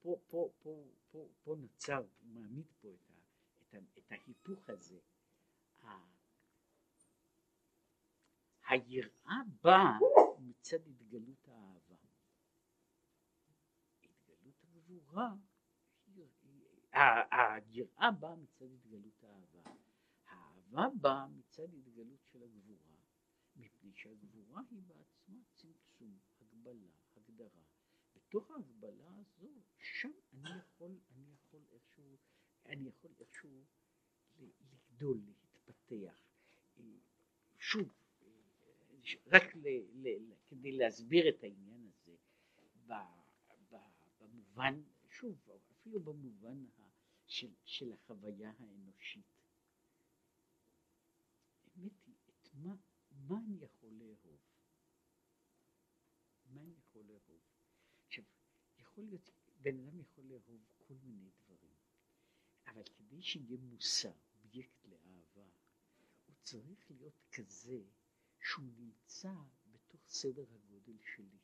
פה, 0.00 0.16
פה, 0.28 0.50
פה, 0.62 0.84
פה, 1.10 1.28
פה 1.44 1.56
נוצר, 1.58 1.98
הוא 1.98 2.34
מעמיד 2.34 2.66
פה 2.80 2.88
את, 2.88 3.10
ה, 3.10 3.14
את, 3.62 3.74
ה, 3.74 3.78
את 3.98 4.12
ההיפוך 4.12 4.68
הזה. 4.70 4.98
היראה 8.72 9.40
באה 9.62 9.98
מצד 10.38 10.86
התגלות 10.86 11.48
האהבה. 11.48 11.96
התגלות 14.04 14.54
הגבורה, 14.64 15.34
היראה 16.92 18.10
באה 18.20 18.36
מצד 18.36 18.66
התגלות 18.72 19.24
האהבה. 19.24 19.70
האהבה 20.26 20.86
באה 21.00 21.26
מצד 21.26 21.74
התגלות 21.74 22.20
של 22.32 22.42
הגבורה, 22.42 22.96
מפני 23.56 23.92
שהגבורה 23.94 24.62
היא 24.70 24.82
בעצמה 24.86 25.38
צמצום, 25.54 26.18
הגבלה, 26.40 26.90
הגדרה, 27.16 27.62
בתוך 28.14 28.50
ההגבלה 28.50 29.10
הזו, 29.16 29.48
שם 29.78 30.10
אני 30.32 30.58
יכול, 30.58 30.98
אני 31.10 31.32
יכול 31.34 31.62
איכשהו, 31.72 32.16
אני 32.66 32.88
יכול 32.88 33.10
איכשהו 33.20 33.64
לגדול, 34.38 35.20
להתפתח. 35.24 36.22
שוב, 37.58 37.92
רק 39.26 39.54
ל, 39.54 39.68
ל, 39.92 40.08
ל, 40.08 40.34
כדי 40.46 40.72
להסביר 40.72 41.28
את 41.28 41.42
העניין 41.44 41.86
הזה, 41.86 42.16
ב, 42.86 42.92
ב, 43.70 43.76
במובן, 44.20 44.82
שוב, 45.08 45.48
אפילו 45.72 46.00
במובן 46.00 46.66
ה, 46.78 46.82
של, 47.26 47.54
של 47.64 47.92
החוויה 47.92 48.52
האנושית. 48.58 49.26
האמת 51.64 51.92
היא, 52.06 52.14
את 52.28 52.48
מה, 52.54 52.74
מה 53.10 53.38
אני 53.46 53.64
יכול 53.64 53.92
לאהוב? 53.92 54.40
מה 56.44 56.62
אני 56.62 56.74
יכול 56.78 57.02
לאהוב? 57.04 57.40
עכשיו, 58.06 58.24
יכול 58.78 59.04
להיות, 59.04 59.30
בן 59.60 59.78
אדם 59.78 60.00
יכול 60.00 60.24
לאהוב 60.24 60.60
כל 60.78 60.94
מיני 61.02 61.30
דברים, 61.30 61.74
אבל 62.66 62.82
כדי 62.84 63.22
שיהיה 63.22 63.58
מושא, 63.58 64.10
אובייקט 64.44 64.84
לאהבה, 64.84 65.50
הוא 66.26 66.36
צריך 66.42 66.90
להיות 66.90 67.20
כזה 67.32 67.82
שהוא 68.42 68.72
נמצא 68.78 69.34
בתוך 69.66 70.08
סדר 70.08 70.44
הגודל 70.54 70.98
שלי. 71.14 71.38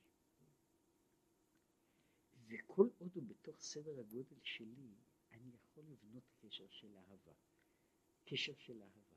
וכל 2.47 2.89
עוד 2.99 3.11
הוא 3.15 3.25
בתוך 3.27 3.61
סדר 3.61 4.01
הגודל 4.01 4.39
שלי, 4.43 4.95
אני 5.31 5.51
יכול 5.55 5.85
לבנות 5.85 6.25
קשר 6.41 6.67
של 6.71 6.97
אהבה. 6.97 7.33
קשר 8.25 8.55
של 8.57 8.83
אהבה. 8.83 9.17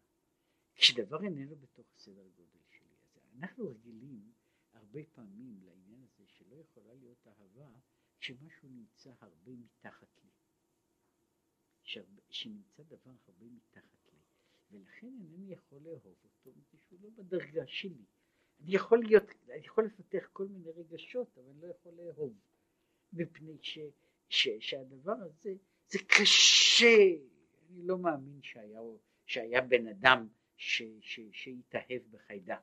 כשדבר 0.76 1.24
איננו 1.24 1.56
בתוך 1.56 1.88
סדר 1.98 2.28
גודל 2.28 2.60
שלי, 2.70 2.96
אז 3.16 3.18
אנחנו 3.38 3.68
רגילים 3.68 4.34
הרבה 4.74 5.00
פעמים 5.14 5.64
לעניין 5.64 6.04
הזה 6.04 6.28
שלא 6.28 6.56
יכולה 6.56 6.94
להיות 6.94 7.28
אהבה 7.28 7.80
כשמשהו 8.20 8.70
נמצא 8.70 9.14
הרבה 9.20 9.52
מתחת 9.52 10.24
לי. 10.24 10.30
שנמצא 12.30 12.84
דבר 12.84 13.12
הרבה 13.28 13.46
מתחת 13.46 14.01
ולכן 14.72 15.08
אינני 15.22 15.54
יכול 15.54 15.80
לאהוב 15.82 16.06
אותו 16.24 16.50
מפני 16.50 16.80
שהוא 16.80 17.00
לא 17.02 17.10
בדרגה 17.16 17.68
שלי. 17.68 18.06
אני 18.62 18.76
יכול 18.76 19.00
להיות, 19.04 19.24
אני 19.50 19.66
יכול 19.66 19.86
לפתח 19.86 20.30
כל 20.34 20.48
מיני 20.48 20.72
רגשות, 20.72 21.38
אבל 21.38 21.50
אני 21.50 21.62
לא 21.62 21.68
יכול 21.68 21.92
לאהוב, 21.94 22.34
מפני 23.14 23.58
ש, 23.62 23.80
ש, 24.30 24.50
שהדבר 24.60 25.16
הזה, 25.22 25.54
זה 25.90 26.00
קשה, 26.08 26.98
אני 27.70 27.88
לא 27.88 27.98
מאמין 27.98 28.40
שהיה, 28.42 28.80
שהיה 29.26 29.62
בן 29.62 29.88
אדם 29.88 30.28
ש, 30.56 30.84
ש, 31.02 31.20
שהתאהב 31.32 32.02
בחיידק. 32.12 32.62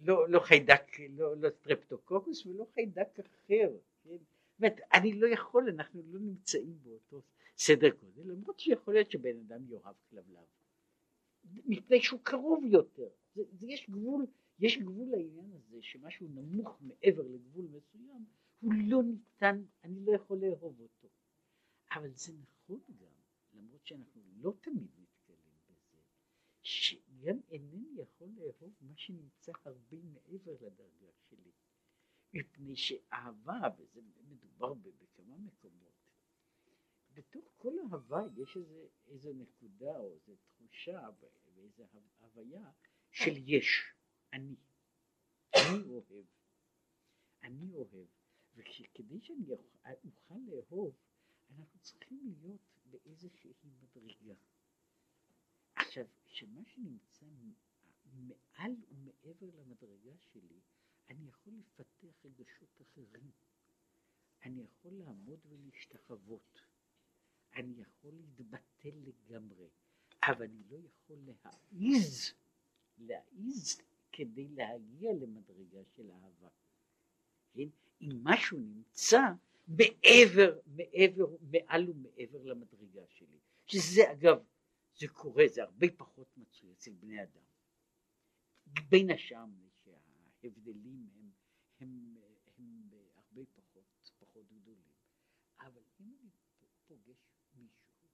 לא, 0.00 0.28
לא 0.28 0.40
חיידק, 0.40 0.82
לא, 1.08 1.36
לא 1.36 1.48
סטרפטוקוקוס 1.50 2.46
ולא 2.46 2.66
חיידק 2.74 3.20
אחר, 3.20 3.70
כן? 4.04 4.10
זאת 4.10 4.58
אומרת, 4.58 4.80
אני 4.94 5.12
לא 5.12 5.26
יכול, 5.26 5.68
אנחנו 5.68 6.02
לא 6.06 6.20
נמצאים 6.20 6.78
באותו 6.82 7.22
סדר 7.56 7.88
גודל, 7.88 8.30
למרות 8.32 8.60
שיכול 8.60 8.94
להיות 8.94 9.10
שבן 9.10 9.36
אדם 9.46 9.70
יאהב 9.70 9.96
כלבלב, 10.10 10.46
מפני 11.44 12.00
שהוא 12.00 12.20
קרוב 12.22 12.64
יותר, 12.64 13.08
זה, 13.34 13.42
זה 13.52 13.66
יש 13.66 13.90
גבול, 13.90 14.26
יש 14.58 14.78
גבול 14.78 15.08
לעניין 15.10 15.52
הזה, 15.52 15.78
שמשהו 15.82 16.28
נמוך 16.28 16.78
מעבר 16.80 17.22
לגבול 17.22 17.64
מסוים, 17.64 18.24
הוא 18.60 18.72
לא 18.86 19.02
ניתן, 19.02 19.62
אני 19.84 20.04
לא 20.04 20.12
יכול 20.12 20.38
לאהוב 20.38 20.80
אותו, 20.80 21.08
אבל 21.92 22.10
זה 22.14 22.32
נכון 22.32 22.80
גם, 23.00 23.12
למרות 23.52 23.86
שאנחנו 23.86 24.22
לא 24.36 24.52
תמיד 24.60 24.90
נתקלים 24.98 25.58
בזה, 25.68 25.98
שגם 26.62 27.38
אינני 27.50 27.88
יכול 27.96 28.28
לאהוב 28.36 28.74
מה 28.80 28.92
שנמצא 28.96 29.52
הרבה 29.64 29.96
מעבר 30.02 30.52
לדרגה 30.52 31.12
שלי. 31.28 31.50
מפני 32.32 32.76
שאהבה, 32.76 33.60
וזה 33.78 34.00
מדובר 34.28 34.74
בכמה 34.74 35.36
מקומות, 35.36 35.95
בתוך 37.16 37.44
כל 37.56 37.72
ההווה 37.78 38.22
יש 38.36 38.56
איזה, 38.56 38.86
איזה 39.06 39.32
נקודה 39.32 39.98
או 39.98 40.14
איזה 40.14 40.36
תחושה 40.36 41.08
ואיזה 41.54 41.84
הוויה 42.20 42.70
של 43.10 43.32
יש, 43.36 43.94
אני, 44.32 44.56
אני 45.54 45.84
אוהב, 45.88 46.26
אני 47.42 47.72
אוהב, 47.74 48.06
וכדי 48.54 49.20
שאני 49.20 49.44
אוכל 50.04 50.34
לאהוב, 50.46 50.96
אנחנו 51.50 51.80
צריכים 51.80 52.20
להיות 52.24 52.60
באיזושהי 52.84 53.52
מדרגה. 53.64 54.34
עכשיו, 55.74 56.06
שמה 56.26 56.60
שנמצא 56.64 57.26
מעל 58.04 58.72
ומעבר 58.88 59.50
למדרגה 59.54 60.18
שלי, 60.18 60.60
אני 61.08 61.28
יכול 61.28 61.52
לפתח 61.52 62.24
רגשות 62.24 62.82
אחרים. 62.82 63.30
אני 64.42 64.62
יכול 64.62 64.92
לעמוד 64.92 65.40
ולהשתחוות. 65.48 66.60
אני 67.54 67.74
יכול 67.80 68.12
להתבטל 68.14 68.96
לגמרי, 69.04 69.68
אבל 70.22 70.44
אני 70.44 70.62
לא 70.70 70.76
יכול 70.76 71.18
להעיז, 71.26 72.34
להעיז 72.98 73.80
כדי 74.12 74.48
להגיע 74.48 75.12
למדרגה 75.12 75.84
של 75.96 76.10
אהבה. 76.10 76.48
כן? 77.52 77.68
אם 78.00 78.10
משהו 78.22 78.58
נמצא 78.58 79.20
מעבר, 79.68 80.58
מעבר, 80.66 81.36
מעל 81.40 81.90
ומעבר 81.90 82.42
למדרגה 82.44 83.02
שלי, 83.08 83.38
שזה 83.66 84.12
אגב, 84.12 84.38
זה 84.98 85.08
קורה, 85.08 85.44
זה 85.48 85.62
הרבה 85.62 85.86
פחות 85.96 86.36
מצוי 86.36 86.72
אצל 86.72 86.92
בני 86.92 87.22
אדם. 87.22 87.42
בין 88.88 89.10
השאר 89.10 89.44
שההבדלים 89.84 91.08
הם, 91.16 91.30
הם, 91.80 92.16
הרבה 93.14 93.42
פחות, 93.54 93.84
פחות 94.18 94.46
גדולים. 94.52 94.92
אבל 95.60 95.82
אם 96.00 96.16
אני 96.20 96.30
פוגש 96.86 97.16
מישהו 97.54 97.88
שהוא 97.96 98.12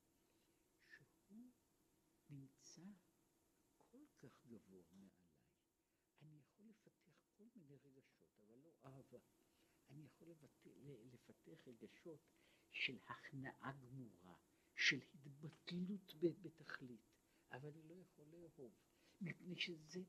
נמצא 2.31 2.83
כל 3.91 4.05
כך 4.19 4.47
גבוה 4.47 4.83
מעליי, 4.93 5.11
אני 6.23 6.39
יכול 6.39 6.67
לפתח 6.67 7.13
כל 7.37 7.45
מיני 7.55 7.77
רגשות, 7.85 8.29
אבל 8.41 8.59
לא 8.59 8.73
אהבה. 8.85 9.19
אני 9.91 10.05
יכול 10.05 10.29
לפתח, 10.31 10.71
לפתח 11.13 11.42
רגשות 11.67 12.21
של 12.71 12.99
הכנעה 13.07 13.73
גמורה, 13.73 14.35
של 14.77 15.01
התבטלות 15.15 16.15
בתכלית, 16.43 17.01
אבל 17.53 17.69
אני 17.69 17.83
לא 17.83 17.95
יכול 17.95 18.27
לאהוב, 18.33 18.73
מפני 19.21 19.57
שזה 19.57 20.03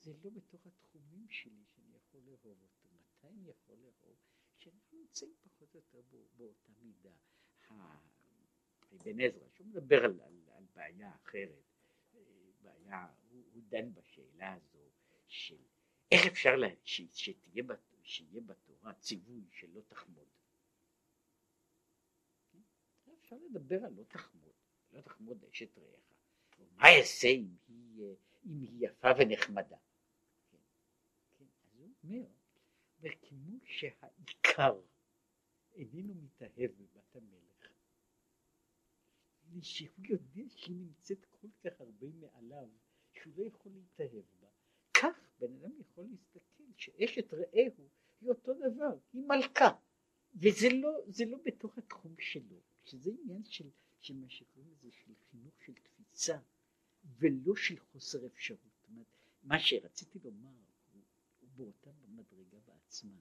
זה 0.00 0.12
לא 0.24 0.30
בתוך 0.30 0.66
התחומים 0.66 1.28
שלי 1.28 1.64
שאני 1.74 1.96
יכול 1.96 2.20
לאהוב 2.20 2.62
אותו. 2.62 2.88
מתי 2.94 3.28
אני 3.28 3.50
יכול 3.50 3.76
לאהוב? 3.78 4.16
כשאנחנו 4.58 4.98
נמצאים 4.98 5.34
פחות 5.42 5.74
או 5.74 5.80
יותר 5.80 6.02
באותה 6.36 6.72
מידה. 6.82 7.14
אבן 8.92 9.20
עזרא, 9.20 9.48
שהוא 9.54 9.66
מדבר 9.66 10.04
על, 10.04 10.20
על, 10.20 10.42
על 10.52 10.64
בעיה 10.74 11.14
אחרת, 11.14 11.62
בעיה, 12.62 13.06
הוא, 13.28 13.44
הוא 13.52 13.62
דן 13.68 13.94
בשאלה 13.94 14.52
הזו 14.54 14.90
של 15.26 15.56
איך 16.12 16.26
אפשר 16.26 16.56
לה, 16.56 16.68
ש, 16.84 17.02
שתהיה, 17.12 17.64
שיהיה 18.02 18.40
בתורה 18.40 18.94
ציווי 18.94 19.44
שלא 19.50 19.80
תחמוד. 19.88 20.28
אפשר 23.28 23.44
לדבר 23.50 23.84
על 23.84 23.92
לא 23.92 24.02
תחמוד, 24.02 24.52
לא 24.92 25.00
תחמוד 25.00 25.44
אשת 25.44 25.78
רעך. 25.78 26.12
מה 26.76 26.88
אעשה 26.98 27.28
אם 27.28 27.56
היא, 27.68 28.04
אם 28.46 28.60
היא 28.60 28.86
יפה 28.86 29.08
ונחמדה? 29.18 29.76
כן, 30.50 30.56
כן, 31.38 31.44
אז 31.64 31.74
הוא 31.74 31.90
אומר, 32.04 32.26
וכמו 33.00 33.58
שהעיקר 33.64 34.80
איננו 35.72 36.14
מתאהב 36.14 36.70
בבת 36.70 37.16
המלך, 37.16 37.72
שהוא 39.62 40.04
יודע 40.08 40.50
שהיא 40.56 40.76
נמצאת 40.76 41.24
כל 41.30 41.48
כך 41.64 41.80
הרבה 41.80 42.06
מעליו, 42.20 42.68
שהוא 43.12 43.32
לא 43.36 43.44
יכול 43.44 43.72
להתאהב 43.72 44.24
בה. 44.40 44.48
כך 44.94 45.30
בן 45.38 45.52
אדם 45.56 45.80
יכול 45.80 46.04
להסתכל 46.10 46.64
שאשת 46.76 47.34
רעהו 47.34 47.88
היא 48.20 48.28
אותו 48.28 48.54
דבר, 48.54 48.96
היא 49.12 49.22
מלכה, 49.22 49.70
וזה 50.34 50.68
לא, 50.72 50.90
לא 51.26 51.38
בתוך 51.44 51.78
התחום 51.78 52.14
שלו. 52.18 52.60
שזה 52.88 53.10
עניין 53.10 53.44
של, 53.44 53.70
של 54.00 54.14
מה 54.16 54.28
שקוראים 54.28 54.72
לזה, 54.72 54.90
של 54.92 55.12
חינוך 55.30 55.54
של 55.62 55.72
תפיסה, 55.74 56.38
ולא 57.04 57.56
של 57.56 57.78
חוסר 57.78 58.26
אפשרות. 58.26 58.60
זאת 58.74 58.88
אומרת, 58.88 59.06
מה 59.42 59.60
שרציתי 59.60 60.18
לומר 60.18 60.50
הוא, 60.92 61.02
הוא 61.40 61.48
באותה 61.56 61.90
מדרגה 62.08 62.58
בעצמה, 62.66 63.20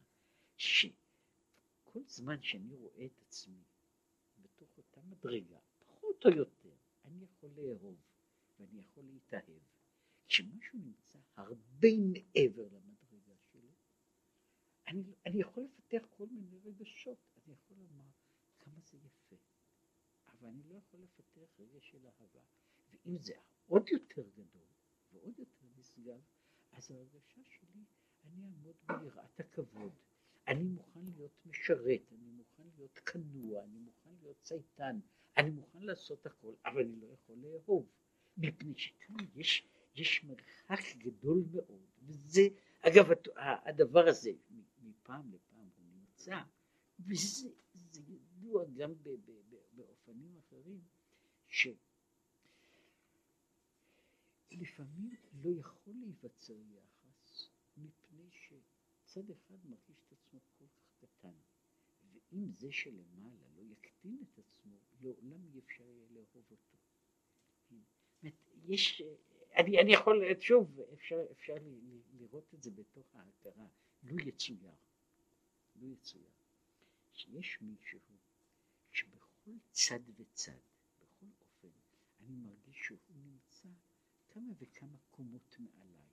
שכל 0.57 2.03
זמן 2.07 2.41
שאני 2.41 2.76
רואה 2.76 3.05
את 3.05 3.22
עצמי 3.22 3.63
בתוך 4.39 4.78
אותה 4.78 5.01
מדרגה, 5.01 5.59
פחות 5.80 6.26
או 6.26 6.30
יותר, 6.30 6.76
אני 7.05 7.24
יכול 7.24 7.49
לאהוב 7.55 7.97
ואני 8.59 8.80
יכול 8.80 9.03
להתאהב. 9.05 9.61
כשמשהו 10.28 10.80
נמצא 10.80 11.20
הרבה 11.36 11.88
מעבר 11.97 12.63
למדרגה 12.63 13.36
שלו, 13.51 13.72
אני, 14.88 15.03
אני 15.26 15.41
יכול 15.41 15.63
לפתח 15.63 16.07
כל 16.09 16.26
מיני 16.32 16.59
רגשות, 16.65 17.18
אני 17.36 17.53
יכול 17.53 17.78
לומר 17.78 18.09
כמה 18.59 18.80
זה 18.82 18.97
יפה. 18.97 19.36
אבל 20.40 20.50
אני 20.50 20.64
לא 20.70 20.76
יכול 20.76 21.00
לפתח 21.00 21.60
רגע 21.60 21.80
של 21.82 22.06
אהבה. 22.06 22.40
ואם 22.92 23.18
זה 23.18 23.34
עוד 23.68 23.90
יותר 23.90 24.30
גדול 24.30 24.68
ועוד 25.12 25.40
יותר 25.40 25.66
נשגב, 25.78 26.20
אז 26.72 26.92
ההרגשה 26.92 27.42
שלי, 27.44 27.84
אני 28.26 28.44
אעמוד 28.44 28.76
ביראת 28.88 29.40
הכבוד. 29.40 29.92
אני 30.48 30.64
מוכן 30.64 31.06
להיות 31.16 31.46
משרת, 31.46 32.02
אני 32.12 32.32
מוכן 32.32 32.64
להיות 32.76 33.00
כנוע, 33.00 33.64
אני 33.64 33.80
מוכן 33.80 34.10
להיות 34.22 34.38
צייתן, 34.42 35.00
אני 35.38 35.50
מוכן 35.50 35.82
לעשות 35.82 36.26
הכל, 36.26 36.54
אבל 36.66 36.82
אני 36.82 36.96
לא 37.02 37.08
יכול 37.14 37.38
לאהוב, 37.38 37.90
מפני 38.38 38.74
שכאן 38.78 39.16
יש, 39.36 39.68
יש 39.96 40.24
מרחק 40.24 40.96
גדול 40.98 41.44
מאוד, 41.52 41.86
וזה, 42.02 42.42
אגב, 42.82 43.06
הדבר 43.38 44.08
הזה, 44.08 44.32
מפעם 44.80 45.34
לפעם 45.34 45.70
הוא 45.78 45.86
נמצא, 45.96 46.42
וזה 47.00 47.50
ידוע 47.93 48.66
גם 48.74 48.93
ב, 49.04 49.10
ב, 49.10 49.32
ב, 49.50 49.56
באופנים 49.72 50.38
אחרים, 50.38 50.82
שלפעמים 54.50 55.16
לא 55.34 55.50
יכול 55.60 55.93
להיווצר 56.00 56.54
יחס, 56.54 57.50
מפני 57.78 58.30
שצד 58.32 59.30
אחד 59.30 59.58
מרגיש 59.66 59.98
את 60.08 60.12
עצמו 60.12 60.39
כל 60.58 60.66
כך 60.76 60.91
קטן, 61.00 61.36
ואם 62.14 62.52
זה 62.58 62.72
שלמעלה 62.72 63.48
לא 63.56 63.64
יקטין 63.64 64.24
את 64.24 64.39
עצמו, 64.39 64.76
לעולם 65.02 65.48
אי 65.54 65.60
אפשר 65.60 65.84
יהיה 65.84 66.08
לאהוב 66.10 66.45
אותו. 66.52 66.78
יש, 68.68 69.02
אני, 69.56 69.82
אני 69.82 69.93
יכול, 69.93 70.24
שוב, 70.39 70.80
אפשר, 70.93 71.26
אפשר 71.32 71.56
לראות 72.14 72.54
את 72.54 72.64
זה 72.64 72.72
בתוך 72.72 73.16
ההכרה, 73.16 73.68
לו 74.04 74.20
יצויר, 74.20 74.72
לו 75.76 75.88
יצויר, 75.88 76.37
שיש 77.18 77.61
מישהו 77.61 77.99
שבכל 78.91 79.51
צד 79.72 79.99
וצד, 80.15 80.59
בכל 81.01 81.26
אופן, 81.41 81.68
אני 82.20 82.36
מרגיש 82.36 82.78
שהוא 82.86 82.99
נמצא 83.09 83.70
כמה 84.28 84.51
וכמה 84.59 84.97
קומות 85.11 85.55
מעליי. 85.59 86.07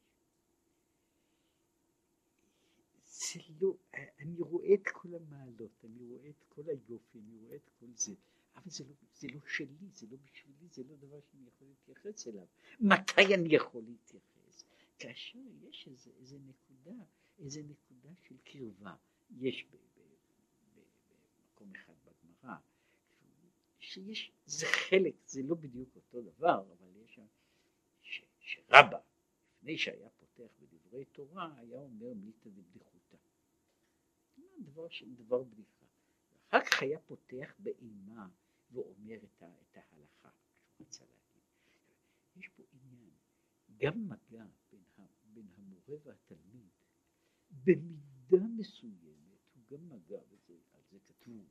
זה 3.02 3.40
לא, 3.60 3.76
אני 4.18 4.40
רואה 4.40 4.74
את 4.74 4.88
כל 4.92 5.14
המעלות, 5.14 5.84
אני 5.84 6.04
רואה 6.04 6.28
את 6.28 6.44
כל 6.48 6.62
היופי, 6.66 7.18
אני 7.18 7.36
רואה 7.36 7.56
את 7.56 7.70
כל 7.80 7.86
זה, 7.94 8.14
אבל 8.56 8.70
זה 8.70 8.84
לא, 8.84 8.94
זה 9.14 9.28
לא 9.34 9.40
שלי, 9.46 9.88
זה 9.92 10.06
לא 10.10 10.16
בשבילי, 10.16 10.68
זה 10.68 10.82
לא 10.88 10.96
דבר 10.96 11.20
שאני 11.20 11.48
יכול 11.48 11.68
להתייחס 11.68 12.28
אליו. 12.28 12.46
מתי 12.80 13.34
אני 13.34 13.54
יכול 13.54 13.82
להתייחס? 13.82 14.64
כאשר 14.98 15.38
יש 15.62 15.88
איזה, 15.88 16.10
איזה 16.18 16.38
נקודה, 16.38 17.04
איזה 17.38 17.62
נקודה 17.62 18.10
של 18.14 18.36
קרבה, 18.44 18.96
יש 19.30 19.66
במקום 21.54 21.72
אחד 21.76 21.92
בגמרא, 22.04 22.56
שיש, 23.78 24.32
זה 24.46 24.66
חלק, 24.66 25.14
זה 25.26 25.42
לא 25.42 25.54
בדיוק 25.54 25.96
אותו 25.96 26.22
דבר, 26.22 26.72
אבל 26.72 26.96
יש 26.96 27.14
שם, 27.14 27.26
ש, 28.02 28.22
שרבא, 28.40 28.98
לפני 29.58 29.78
שהיה 29.78 30.08
פותח 30.10 30.52
בדברי 30.60 31.04
תורה, 31.04 31.58
היה 31.58 31.80
אומר 31.80 32.14
מיתא 32.14 32.50
דבדיחותא. 32.50 33.16
דבר, 34.58 34.86
דבר 35.16 35.42
בדיחה. 35.42 35.84
אחר 36.48 36.64
כך 36.64 36.82
היה 36.82 36.98
פותח 37.00 37.54
באימה 37.58 38.28
ואומר 38.70 39.16
את, 39.24 39.42
ה, 39.42 39.46
את 39.62 39.76
ההלכה. 39.76 40.30
יש 42.36 42.48
פה 42.48 42.62
עניין, 42.72 43.10
גם 43.76 44.08
מגע 44.08 44.46
בין, 44.70 44.84
ה, 44.98 45.02
בין 45.24 45.46
המורה 45.54 45.96
והתלמיד, 46.02 46.68
במידה 47.64 48.46
מסוימת 48.56 49.24
הוא 49.54 49.62
גם 49.70 49.88
מגע, 49.88 50.20
וזה, 50.28 50.54
כתוב 51.24 51.44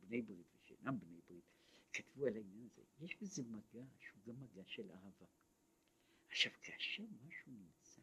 בני 0.00 0.22
ברית 0.22 0.46
ושאינם 0.54 0.98
בני 0.98 1.20
ברית, 1.28 1.44
כתבו 1.92 2.26
על 2.26 2.36
העניין 2.36 2.68
הזה, 2.72 2.82
יש 3.00 3.16
בזה 3.22 3.42
מגע 3.42 3.84
שהוא 3.98 4.20
גם 4.26 4.40
מגע 4.40 4.62
של 4.66 4.90
אהבה. 4.90 5.26
עכשיו 6.28 6.52
כאשר 6.62 7.02
משהו 7.26 7.52
נמצא 7.52 8.02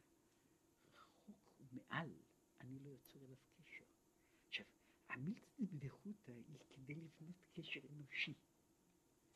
רחוק 0.93 1.35
ומעל, 1.59 2.09
אני 2.61 2.79
לא 2.79 2.89
יוצר 2.89 3.19
אליו 3.19 3.37
קשר. 3.57 3.83
עכשיו, 4.47 4.65
המילתא 5.09 5.51
דבדיחותא 5.59 6.31
היא 6.31 6.57
כדי 6.69 6.95
לבנות 6.95 7.35
קשר 7.53 7.79
אנושי. 7.93 8.33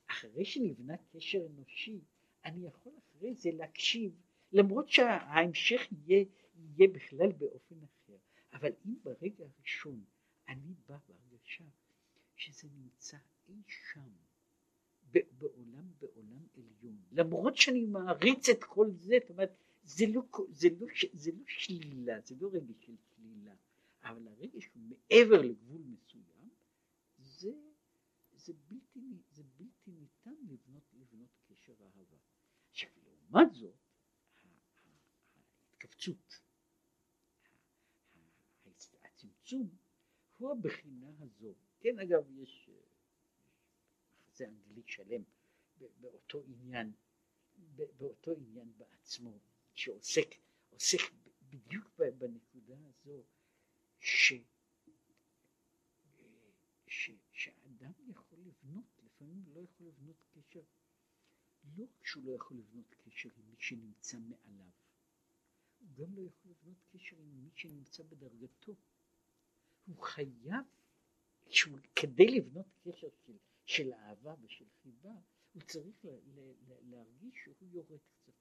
אחרי 0.08 0.45
שנבנה 0.45 0.97
קשר 0.97 1.45
אנושי, 1.47 2.02
אני 2.45 2.68
יכול 2.68 2.93
אחרי 2.97 3.36
זה 3.36 3.49
להקשיב, 3.54 4.22
למרות 4.52 4.89
שההמשך 4.89 5.82
יהיה, 5.91 6.26
יהיה 6.56 6.88
בכלל 6.88 7.32
באופן 7.32 7.76
אחר. 7.84 8.18
אבל 8.54 8.70
אם 8.86 8.95
ברגע 9.04 9.45
הראשון 9.45 10.04
אני 10.52 10.74
בא 10.88 10.97
בהרגשה 11.08 11.64
שזה 12.36 12.68
נמצא 12.70 13.18
אי 13.47 13.62
שם, 13.68 14.12
בעולם, 15.12 15.93
בעולם 15.99 16.47
עליון, 16.56 17.02
למרות 17.12 17.58
שאני 17.58 17.86
מעריץ 17.86 18.49
את 18.49 18.64
כל 18.64 18.91
זה, 18.91 19.16
זאת 19.22 19.30
אומרת, 19.30 19.56
זה 19.84 20.06
לא, 20.14 20.22
זה 20.49 20.68
לא, 20.80 20.88
זה 21.14 21.32
לא 21.32 21.43
שלילה, 21.47 22.22
זה 22.22 22.36
לא 22.39 22.49
רגש 22.54 22.86
של 22.86 22.95
שלילה, 23.16 23.56
אבל 24.04 24.28
הרגש 24.28 24.66
הוא 24.74 24.84
מעבר 24.84 25.41
לגבול 25.41 25.82
מסוים, 25.82 26.49
זה, 27.20 27.52
זה, 28.32 28.54
בלתי, 28.70 28.99
זה 29.30 29.43
בלתי 29.58 29.91
ניתן 29.91 30.36
לבנות, 30.49 30.84
לבנות 30.93 31.30
קשר 31.47 31.74
אהבה. 31.82 32.18
עכשיו, 32.70 32.89
לעומת 33.04 33.54
זאת, 33.54 33.76
ההתכווצות, 35.72 36.41
הצמצום, 39.04 39.70
הוא 40.42 40.52
הבחינה 40.52 41.08
הזו. 41.20 41.54
כן, 41.80 42.00
אגב, 42.00 42.24
יש 42.32 42.70
מחזה 44.20 44.48
אנגלי 44.48 44.82
שלם 44.86 45.24
באותו 46.02 46.44
עניין, 46.48 46.92
באותו 47.98 48.32
עניין 48.32 48.74
בעצמו, 48.78 49.39
שעוסק 49.74 50.28
עוסק 50.70 51.00
בדיוק 51.50 52.00
בנקודה 52.18 52.76
הזו, 52.89 53.24
ש, 54.00 54.34
ש, 56.88 57.12
שאדם 57.32 57.92
יכול 58.10 58.39
לבנות, 58.39 58.86
לפעמים 59.04 59.44
לא 59.54 59.60
יכול 59.60 59.88
לבנות 59.88 60.24
קשר, 60.34 60.64
לא 61.78 61.84
רק 61.84 62.06
שהוא 62.06 62.24
לא 62.24 62.32
יכול 62.32 62.58
לבנות 62.58 62.96
קשר 63.06 63.30
עם 63.38 63.50
מי 63.50 63.56
שנמצא 63.60 64.18
מעליו, 64.20 64.70
הוא 65.80 65.89
גם 65.94 66.16
לא 66.16 66.22
יכול 66.22 66.52
לבנות 66.52 66.78
קשר 66.94 67.16
עם 67.18 67.44
מי 67.44 67.50
שנמצא 67.56 68.04
בדרגתו. 68.04 68.76
הוא 69.86 70.03
חייב, 70.03 70.65
שהוא, 71.49 71.79
כדי 71.95 72.25
לבנות 72.25 72.65
קשר 72.84 73.07
של, 73.25 73.38
של 73.65 73.93
אהבה 73.93 74.36
ושל 74.41 74.65
חיבה, 74.82 75.13
הוא 75.53 75.61
צריך 75.61 76.05
לה, 76.05 76.11
לה, 76.11 76.41
לה, 76.67 76.75
להרגיש 76.82 77.36
שהוא 77.43 77.69
יורד 77.71 77.99
קצת. 78.13 78.34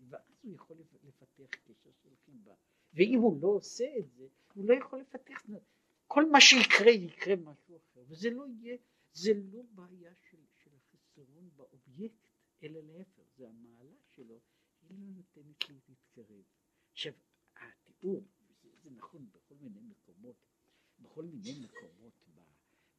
ואז 0.00 0.38
הוא 0.42 0.54
יכול 0.54 0.76
לפתח 1.02 1.58
קשר 1.64 1.90
של 2.02 2.16
חיבה. 2.24 2.54
ואם 2.94 3.18
הוא 3.18 3.42
לא 3.42 3.48
עושה 3.48 3.84
את 3.98 4.10
זה, 4.10 4.28
הוא 4.54 4.64
לא 4.64 4.74
יכול 4.74 5.00
לפתח, 5.00 5.42
כל 6.06 6.30
מה 6.30 6.40
שיקרה 6.40 6.90
יקרה 6.90 7.36
משהו 7.36 7.76
אחר, 7.76 8.00
וזה 8.08 8.30
לא 8.30 8.44
יהיה, 8.48 8.76
זה 9.12 9.30
לא 9.52 9.62
בעיה 9.74 10.14
של, 10.14 10.38
של 10.56 10.70
החסרון 10.74 11.50
באובייקט, 11.56 12.28
אלא 12.62 12.80
להפך, 12.80 13.22
זה 13.36 13.48
המעלה 13.48 13.96
שלו, 14.14 14.40
היא 14.82 14.90
לא 14.90 15.06
נותנת 15.16 15.68
לי 15.68 15.78
להתקרב. 15.88 16.44
עכשיו, 16.92 17.12
התיאור, 17.56 18.22
זה, 18.62 18.68
זה 18.82 18.90
נכון 18.90 19.30
בכל 19.32 19.54
מיני 19.54 19.80
מקומות, 19.80 20.36
בכל 21.02 21.24
מיני 21.24 21.60
מקומות 21.60 22.12
ב, 22.34 22.40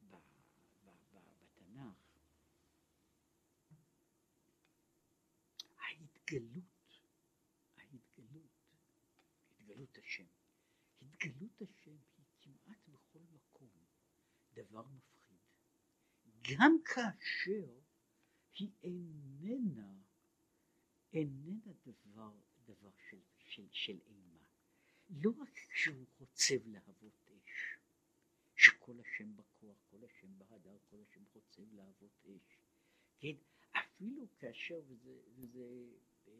ב, 0.09 0.15
ב, 0.83 0.89
ב, 1.11 1.17
בתנ"ך, 1.41 1.95
ההתגלות 5.77 6.73
התגלות 9.73 9.97
השם. 9.97 10.25
התגלות 11.01 11.61
השם 11.61 11.97
היא 12.17 12.25
כמעט 12.41 12.87
בכל 12.87 13.19
מקום 13.19 13.69
דבר 14.53 14.85
מפחיד. 14.87 15.37
גם 16.51 16.77
כאשר 16.85 17.79
היא 18.53 18.71
איננה, 18.83 19.93
איננה 21.13 21.73
דבר, 21.85 22.39
דבר 22.65 22.91
של, 23.09 23.19
של, 23.37 23.67
של 23.71 23.99
אימה. 24.05 24.39
לא 25.09 25.31
רק 25.39 25.49
כשהוא 25.69 26.05
חוצב 26.17 26.67
להבות 26.67 27.22
שכל 28.63 28.99
השם 28.99 29.35
בכוח, 29.35 29.77
כל 29.91 29.97
השם 30.05 30.37
בהדר, 30.37 30.77
כל 30.89 30.97
השם 31.09 31.25
חוצב 31.33 31.73
להבות 31.73 32.11
אש. 32.25 32.57
כן, 33.19 33.35
אפילו 33.71 34.27
כאשר, 34.39 34.81
וזה, 34.87 35.19
וזה 35.35 35.85
אה, 36.27 36.33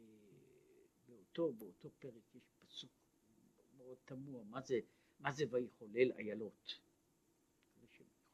באותו, 1.08 1.52
באותו 1.52 1.90
פרק 1.98 2.34
יש 2.34 2.42
פסוק 2.58 2.90
מאוד 3.76 3.98
תמוה, 4.04 4.44
מה 4.44 4.60
זה, 4.60 4.80
מה 5.20 5.32
זה 5.32 5.44
ויחולל 5.50 6.12
איילות? 6.12 6.80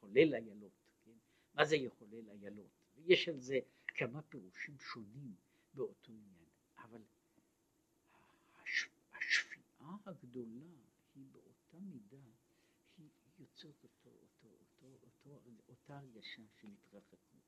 חולל 0.01 0.35
איילות, 0.35 0.73
כן? 1.05 1.17
מה 1.55 1.65
זה 1.65 1.77
יחולל 1.77 2.31
איילות? 2.31 2.71
ויש 2.95 3.29
על 3.29 3.41
זה 3.41 3.59
כמה 3.87 4.23
פירושים 4.23 4.79
שונים 4.79 5.35
באותו 5.75 6.13
עניין, 6.13 6.49
אבל 6.79 7.03
הש, 8.55 8.89
השפיעה 9.13 9.97
הגדולה 10.07 10.67
היא 11.15 11.27
באותה 11.33 11.79
מידה, 11.79 12.31
היא 13.41 13.47
יוצרת 13.47 13.85
אותו, 13.85 14.11
אותו, 14.11 14.49
אותו, 14.49 14.99
אותו, 15.03 15.41
אותה 15.69 15.99
הרגשה 15.99 16.43
של 16.61 16.69
התרחקות. 16.69 17.41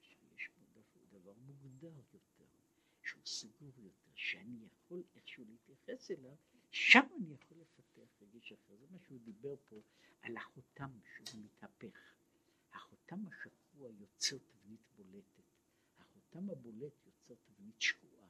עכשיו, 0.00 0.18
יש 0.36 0.48
פה 0.92 0.98
דבר 1.10 1.32
מוגדר 1.34 1.92
יותר, 2.12 2.44
שהוא 3.02 3.22
סגור 3.26 3.72
יותר, 3.76 4.10
שאני 4.14 4.66
יכול 4.66 5.02
איכשהו 5.14 5.44
להתייחס 5.44 6.10
אליו, 6.10 6.36
שם 6.70 7.00
אני 7.16 7.34
יכול 7.34 7.56
לפתח 7.58 8.22
רגש 8.22 8.52
אחר, 8.52 8.76
זה 8.76 8.86
מה 8.90 8.98
שהוא 8.98 9.20
דיבר 9.24 9.54
פה 9.68 9.76
על 10.22 10.36
החותם 10.36 10.90
שהוא 11.02 11.40
מתהפך. 11.44 11.98
החותם 12.72 13.26
השקוע 13.26 13.90
יוצר 13.90 14.36
תבנית 14.38 14.80
בולטת, 14.96 15.44
החותם 15.98 16.50
הבולט 16.50 17.06
יוצר 17.06 17.34
תבנית 17.34 17.80
שקועה. 17.80 18.28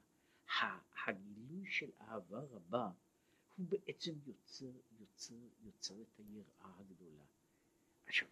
הגילוי 1.07 1.67
של 1.71 1.91
אהבה 2.01 2.41
רבה 2.41 2.91
הוא 3.57 3.67
בעצם 3.69 4.13
יוצר, 4.27 4.73
יוצר, 5.01 5.35
יוצר 5.61 6.03
את 6.03 6.19
היראה 6.19 6.79
הגדולה. 6.79 7.25
עכשיו, 8.07 8.29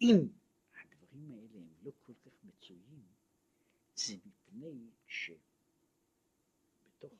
אם 0.00 0.28
הדברים 0.74 1.32
האלה 1.32 1.58
הם 1.58 1.74
לא 1.82 1.92
כל 2.00 2.12
כך 2.24 2.44
מצויים, 2.44 3.02
זה 3.96 4.14
מפני 4.26 4.90
שבתוך 5.06 5.42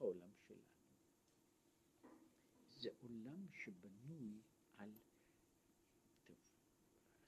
העולם 0.01 0.30
שלנו 0.47 0.72
זה 2.83 2.91
עולם 3.03 3.47
שבנוי 3.53 4.41
על, 4.76 4.91
טוב, 6.24 6.37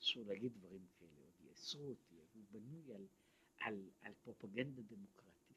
אסור 0.00 0.24
להגיד 0.26 0.52
דברים 0.52 0.86
כאלה, 0.98 1.20
עוד 1.24 1.48
יאסרו 1.48 1.88
אותי, 1.88 2.14
הוא 2.34 2.44
בנוי 2.50 2.94
על, 2.94 3.06
על, 3.58 3.90
על 4.00 4.12
פרופגנדה 4.24 4.82
דמוקרטית. 4.82 5.56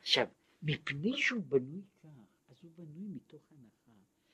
עכשיו, 0.00 0.26
מפני 0.62 1.12
שהוא 1.16 1.42
בנוי 1.42 1.82
בנוי 2.76 3.08
מתוך 3.08 3.52
הנחה 3.52 3.92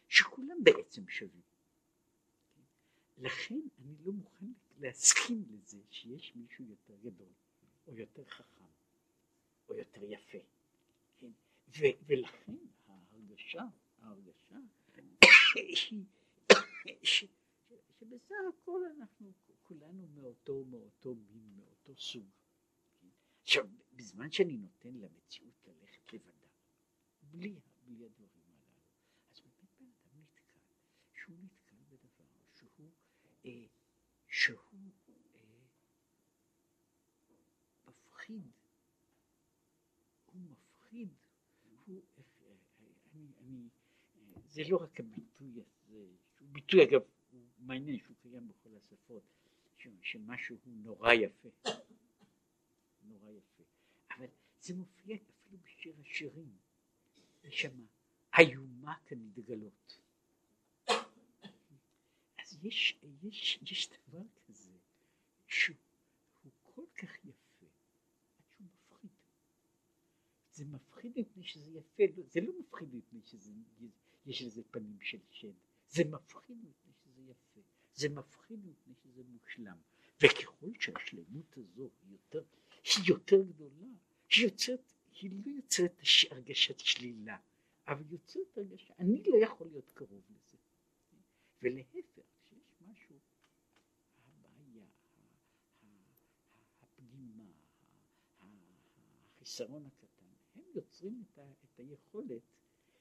שכולם 0.09 0.64
בעצם 0.64 1.09
שווים. 1.09 1.43
לכן 3.18 3.61
אני 3.78 3.95
לא 4.05 4.12
מוכן 4.12 4.53
להסכים 4.78 5.45
לזה 5.51 5.78
שיש 5.91 6.36
מישהו 6.36 6.64
יותר 6.64 6.97
גדול, 6.97 7.32
או 7.86 7.95
יותר 7.95 8.24
חכם, 8.24 8.64
או 9.68 9.74
יותר 9.74 10.05
יפה. 10.05 10.39
כן? 11.20 11.30
ו- 11.68 12.05
ולכן 12.07 12.57
ההרגשה, 12.86 13.62
ההרגשה 14.01 14.57
שבסך 17.03 18.34
הכל 18.49 18.80
אנחנו 18.97 19.32
כולנו 19.62 20.07
מאותו, 20.07 20.64
מאותו 20.64 21.14
מין, 21.14 21.57
מאותו 21.57 21.97
סוג. 21.97 22.26
כן? 23.01 23.09
עכשיו, 23.43 23.68
בזמן 23.93 24.30
שאני 24.30 24.57
נותן 24.57 24.95
למציאות 24.95 25.66
ללכת 25.66 26.12
לבדה, 26.12 26.47
בלי, 27.22 27.61
בלי 27.89 28.05
הדברים 28.05 28.30
הללו, 28.47 28.82
אז 29.30 29.41
באמת 29.41 29.70
בן 29.80 29.86
אדם 29.86 30.20
נתקל, 30.20 30.59
שהוא 31.12 31.36
נתקל 31.45 31.76
בדבר 31.89 32.24
שהוא, 32.55 32.91
אה, 33.45 33.66
שהוא 34.28 34.59
אה, 35.09 35.61
מפחיד, 37.89 38.51
הוא 40.26 40.41
מפחיד, 40.41 41.09
הוא, 41.86 42.03
אה, 42.18 42.22
אה, 42.43 42.55
אני, 43.14 43.26
אני, 43.41 43.68
אה, 44.16 44.41
זה 44.47 44.62
לא 44.68 44.76
רק 44.82 45.01
הביטוי 45.01 45.61
הזה, 45.61 46.07
שהוא 46.36 46.49
ביטוי 46.53 46.84
אגב, 46.84 47.01
הוא 47.30 47.41
מעניין 47.59 47.99
שהוא 47.99 48.16
קיים 48.22 48.49
בכל 48.49 48.70
השפות, 48.76 49.22
שמשהו 50.03 50.57
הוא 50.64 50.74
נורא 50.76 51.12
יפה, 51.12 51.49
נורא 53.03 53.30
יפה, 53.30 53.62
אבל 54.11 54.26
זה 54.61 54.74
מופיע 54.74 55.16
אפילו 55.16 55.59
בשיר 55.62 55.95
השירים, 56.01 56.59
שם 57.51 57.86
איומה 58.38 58.94
כנדגלות. 59.07 59.99
אז 62.38 62.59
יש, 62.62 62.99
יש, 63.22 63.59
יש 63.62 63.90
דבר 63.90 64.22
כזה 64.46 64.72
שהוא 65.46 65.76
כל 66.62 66.84
כך 66.94 67.24
יפה 67.24 67.66
עד 68.38 68.44
שהוא 68.57 68.66
מפחיד. 68.66 69.11
זה 70.53 70.64
מפחיד 70.64 71.12
מפני 71.16 71.44
שזה 71.44 71.70
יפה, 71.70 72.03
זה 72.26 72.40
לא 72.40 72.53
מפחיד 72.61 72.94
מפני 72.94 73.20
שיש 73.22 74.42
לזה 74.42 74.62
פנים 74.70 75.01
של 75.01 75.18
שד, 75.30 75.53
זה 75.88 76.05
מפחיד 76.05 76.57
מפני 76.57 76.92
שזה 77.05 77.22
יפה, 77.22 77.61
זה 77.94 78.09
מפחיד 78.09 78.59
מפני 78.66 78.94
שזה 79.03 79.22
מושלם. 79.24 79.78
וככל 80.22 80.70
שהשלמות 80.80 81.57
הזו 81.57 81.90
היא 82.03 82.12
יותר, 82.12 82.42
היא 82.84 83.05
יותר 83.09 83.42
גדולה, 83.42 83.86
היא 84.30 84.44
יוצרת 84.44 84.92
היא 85.12 85.30
לא 85.30 85.50
יוצרת 85.50 86.00
הרגשת 86.30 86.80
שלילה, 86.80 87.38
אבל 87.86 88.04
יוצרת 88.11 88.59
הרגשה, 88.59 88.94
אני 88.98 89.22
לא 89.26 89.36
יכול 89.36 89.66
להיות 89.66 89.90
קרוב 89.94 90.22
לזה. 90.30 90.59
ולהפך, 91.62 92.22
שיש 92.44 92.82
משהו, 92.86 93.16
הבעיה, 94.26 94.84
הפגימה, 96.82 97.44
החיסרון 98.38 99.86
הקטן, 99.86 100.26
הם 100.54 100.62
יוצרים 100.74 101.22
את, 101.32 101.38
ה, 101.38 101.42
את 101.64 101.80
היכולת 101.80 102.42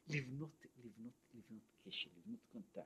לבנות, 0.07 0.65
לבנות, 0.77 1.13
לבנות 1.33 1.63
קשר, 1.85 2.09
לבנות 2.17 2.39
קונטקט. 2.51 2.81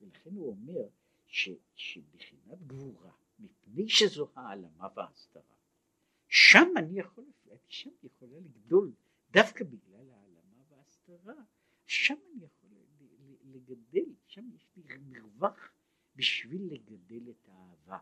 ולכן 0.00 0.30
הוא 0.34 0.48
אומר 0.48 0.88
ש, 1.26 1.50
שבחינת 1.74 2.66
גבורה, 2.66 3.12
מפני 3.38 3.88
שזו 3.88 4.28
העלמה 4.34 4.88
וההסתרה, 4.96 5.55
שם 6.38 6.68
אני 6.76 6.98
יכול, 7.00 7.24
שם 7.68 7.90
יכולה 8.02 8.38
לגדול, 8.38 8.92
דווקא 9.30 9.64
בגלל 9.64 10.10
העלמה 10.10 10.62
וההסתרה, 10.68 11.34
שם 11.86 12.14
אני 12.32 12.44
יכול 12.44 12.70
לגדל, 13.44 14.14
שם 14.26 14.50
יש 14.54 14.66
לי 14.76 14.82
מרווח 14.98 15.72
בשביל 16.16 16.72
לגדל 16.72 17.30
את 17.30 17.48
האהבה. 17.48 17.98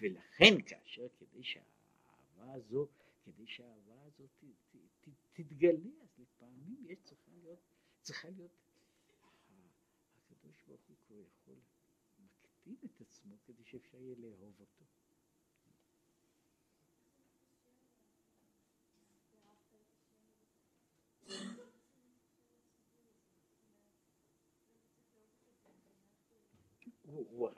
ולכן 0.00 0.62
כאשר 0.66 1.06
כדי 1.18 1.42
שהאהבה 1.42 2.52
הזו, 2.52 2.88
כדי 3.24 3.46
שהאהבה 3.46 4.02
הזו 4.02 4.26
ת, 4.26 4.44
ת, 4.70 4.76
ת, 5.00 5.08
תתגלה, 5.32 5.90
אז 6.02 6.18
לפעמים 6.18 6.84
יש 6.86 6.98
צריכה 7.02 7.30
להיות, 7.42 7.58
צריכה 8.02 8.28
להיות, 8.30 8.50
הקדוש 10.30 10.62
ברוך 10.66 10.80
הוא 11.08 11.22
יכול 11.22 11.56
מקטין 12.18 12.76
את 12.84 13.00
עצמו 13.00 13.36
כדי 13.46 13.64
שאפשר 13.64 13.98
יהיה 14.02 14.16
לאהוב 14.18 14.54
אותו. 14.60 14.84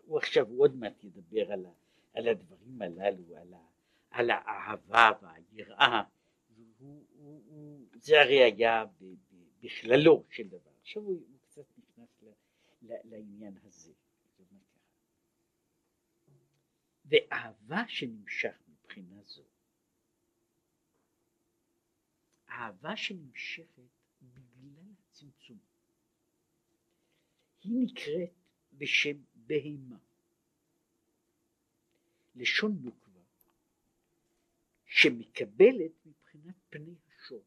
הוא, 0.04 0.18
עכשיו 0.18 0.46
עוד 0.48 0.76
מעט 0.76 1.04
ידבר 1.04 1.52
על, 1.52 1.66
על 2.14 2.28
הדברים 2.28 2.82
הללו, 2.82 3.36
על, 3.36 3.54
על 4.10 4.30
האהבה 4.30 5.10
והיראה, 5.22 6.02
זה 7.94 8.20
הרי 8.20 8.42
היה 8.42 8.84
בכללו 9.60 10.24
של 10.30 10.48
דבר. 10.48 10.70
עכשיו 10.80 11.02
הוא, 11.02 11.22
קצת 11.42 11.66
נכנס 11.78 12.24
לעניין 12.82 13.58
הזה. 13.62 13.92
ואהבה 17.04 17.88
שנמשך 17.88 18.54
מבחינה 18.68 19.22
זו, 19.22 19.42
אהבה 22.48 22.96
שנמשכת 22.96 23.82
בגלל 24.22 24.92
הצמצום, 24.98 25.58
היא 27.62 27.86
נקראת 27.86 28.30
בשם 28.72 29.16
בהימה. 29.46 29.98
לשון 32.34 32.78
נוקבה 32.82 33.20
שמקבלת 34.84 36.06
מבחינת 36.06 36.54
פני 36.70 36.94
השור. 37.06 37.44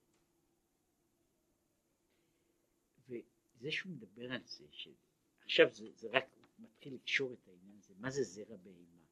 וזה 3.07 3.71
שהוא 3.71 3.91
מדבר 3.91 4.31
על 4.31 4.43
זה, 4.43 4.65
שעכשיו 4.71 5.73
זה, 5.73 5.91
זה 5.91 6.07
רק 6.11 6.25
מתחיל 6.59 6.93
לקשור 6.93 7.33
את 7.33 7.47
העניין 7.47 7.77
הזה, 7.77 7.93
מה 7.97 8.11
זה 8.11 8.23
זרע 8.23 8.57
בהימה? 8.57 9.03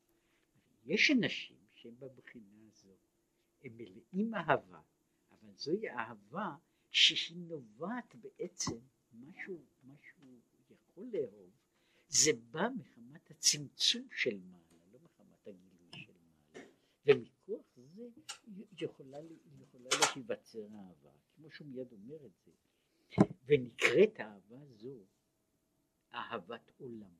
יש 0.85 1.11
אנשים 1.11 1.57
שהם 1.73 1.99
בבחינה 1.99 2.67
הזו, 2.67 2.95
הם 3.63 3.77
מלאים 3.77 4.35
אהבה, 4.35 4.81
אבל 5.31 5.55
זוהי 5.55 5.89
אהבה 5.89 6.55
שהיא 6.91 7.37
נובעת 7.37 8.15
בעצם 8.15 8.79
משהו, 9.13 9.65
משהו 9.83 10.39
יכול 10.69 11.07
לאהוב, 11.13 11.51
זה 12.23 12.31
בא 12.51 12.67
מחמת 12.77 13.31
הצמצום 13.31 14.07
של 14.11 14.39
מעלה, 14.39 14.79
לא 14.91 14.99
מחמת 14.99 15.47
הגילוי 15.47 16.05
של 16.05 16.13
מעלה. 16.23 16.65
ומכוח 17.05 17.65
זה 17.75 18.09
יכולה, 18.77 19.17
יכולה 19.61 19.89
להיווצר 20.15 20.59
אהבה, 20.59 21.11
כמו 21.35 21.51
שהוא 21.51 21.67
מיד 21.67 21.91
אומר 21.91 22.25
את 22.25 22.31
זה. 22.45 22.51
ונקראת 23.45 24.19
אהבה 24.19 24.65
זו 24.65 25.05
אהבת 26.13 26.71
עולם. 26.77 27.15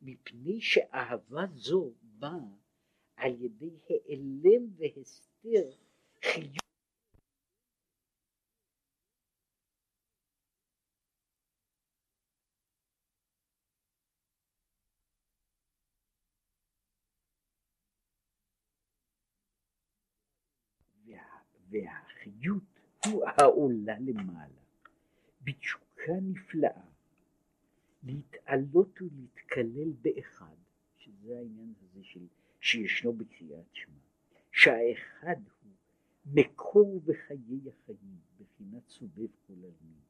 מפני 0.00 0.60
שאהבה 0.60 1.46
זו 1.54 1.92
באה 2.02 2.56
על 3.16 3.42
ידי 3.42 3.78
העלם 3.88 4.70
והסתר 4.76 5.70
חיוב 6.24 6.67
והחיות 21.70 22.62
הוא 23.06 23.24
העולה 23.26 23.98
למעלה, 23.98 24.62
בתשוקה 25.42 26.12
נפלאה, 26.22 26.82
להתעלות 28.02 29.02
ולהתקלל 29.02 29.92
באחד, 30.02 30.54
שזה 30.96 31.38
העניין 31.38 31.74
הזה 31.82 32.04
של, 32.04 32.26
שישנו 32.60 33.12
בקריאת 33.12 33.66
שמע, 33.72 34.00
שהאחד 34.52 35.36
הוא 35.62 35.72
מקור 36.26 37.00
בחיי 37.00 37.60
החיים, 37.68 38.18
בחינת 38.40 38.88
סובב 38.88 39.28
כל 39.46 39.52
עלמין, 39.52 40.00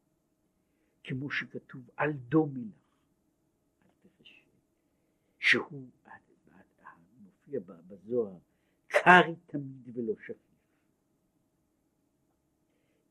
כמו 1.04 1.30
שכתוב 1.30 1.90
על 1.96 2.12
דומי 2.12 2.64
לך, 2.64 3.86
אל 3.86 4.10
תחשב, 4.18 4.48
שהוא 5.38 5.88
מופיע 7.20 7.60
בזוהר, 7.88 8.38
קרעי 8.88 9.34
תמיד 9.46 9.96
ולא 9.98 10.14
שפיט. 10.26 10.47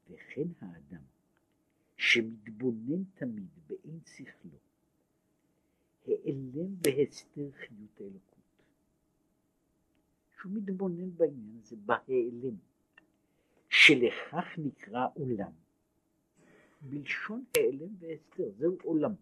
וכן 0.09 0.47
האדם 0.61 1.03
שמתבונן 1.97 3.03
תמיד 3.15 3.49
באין 3.67 3.99
שכלו, 4.05 4.57
העלם 6.07 6.75
בהסתר 6.81 7.51
חיות 7.51 8.01
האלוקות. 8.01 8.37
שהוא 10.39 10.51
מתבונן 10.51 11.15
בעניין 11.17 11.57
הזה, 11.63 11.75
בהעלם, 11.85 12.55
שלכך 13.69 14.45
נקרא 14.57 15.07
עולם. 15.13 15.51
בלשון 16.81 17.43
העלם 17.57 17.95
והסתר, 17.99 18.51
זהו 18.57 18.77
עולם. 18.83 19.13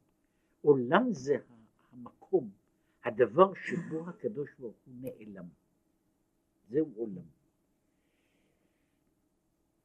עולם 0.61 1.13
זה 1.13 1.36
המקום, 1.91 2.49
הדבר 3.03 3.53
שבו 3.53 4.09
הקדוש 4.09 4.49
ברוך 4.59 4.77
הוא 4.86 4.93
נעלם. 5.01 5.45
זהו 6.69 6.93
עולם. 6.95 7.34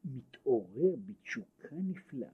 מתעורר 0.04 0.96
בתשוקה 1.06 1.68
נפלאה 1.72 2.32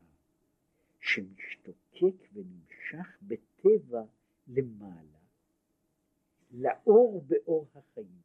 שמשתוקק 1.01 2.29
ונמשך 2.33 3.19
בטבע 3.23 4.03
למעלה, 4.47 5.19
לאור 6.51 7.25
באור 7.27 7.69
החיים. 7.75 8.21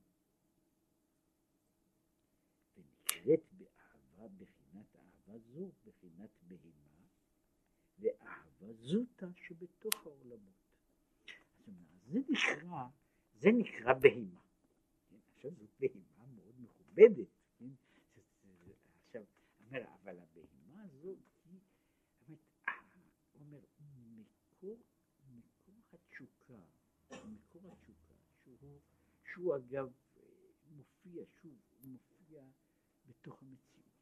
ונקראת 2.78 3.44
באהבה 3.52 4.28
בחינת 4.38 4.96
אהבה 4.96 5.40
זו, 5.40 5.72
בחינת 5.86 6.30
בהמה, 6.48 7.06
ואהבה 8.00 8.74
זוטה 8.74 9.28
שבתוך 9.36 10.06
העולמות. 10.06 10.62
זה 12.08 12.20
נקרא, 12.30 12.88
זה 13.40 13.50
נקרא 13.52 13.94
בהמה. 13.94 14.42
עכשיו 15.36 15.52
זאת 15.52 15.70
בהמה 15.80 16.26
מאוד 16.36 16.56
מכובדת, 16.60 17.28
כן? 17.28 17.31
אומר, 19.72 19.86
אבל 20.04 20.20
הבהמה 20.20 20.84
הזאת 20.84 21.18
היא, 21.46 22.38
אומר, 23.36 23.60
מקור, 24.16 24.78
מקור 25.30 25.76
התשוקה, 25.94 26.64
מקור 27.12 27.72
התשוקה, 27.72 28.16
שהוא, 28.44 28.80
שהוא 29.24 29.56
אגב 29.56 29.92
מופיע, 30.66 31.24
שוב, 31.42 31.60
הוא 31.80 31.90
מופיע 31.90 32.44
בתוך 33.06 33.44
המציאות, 33.44 33.94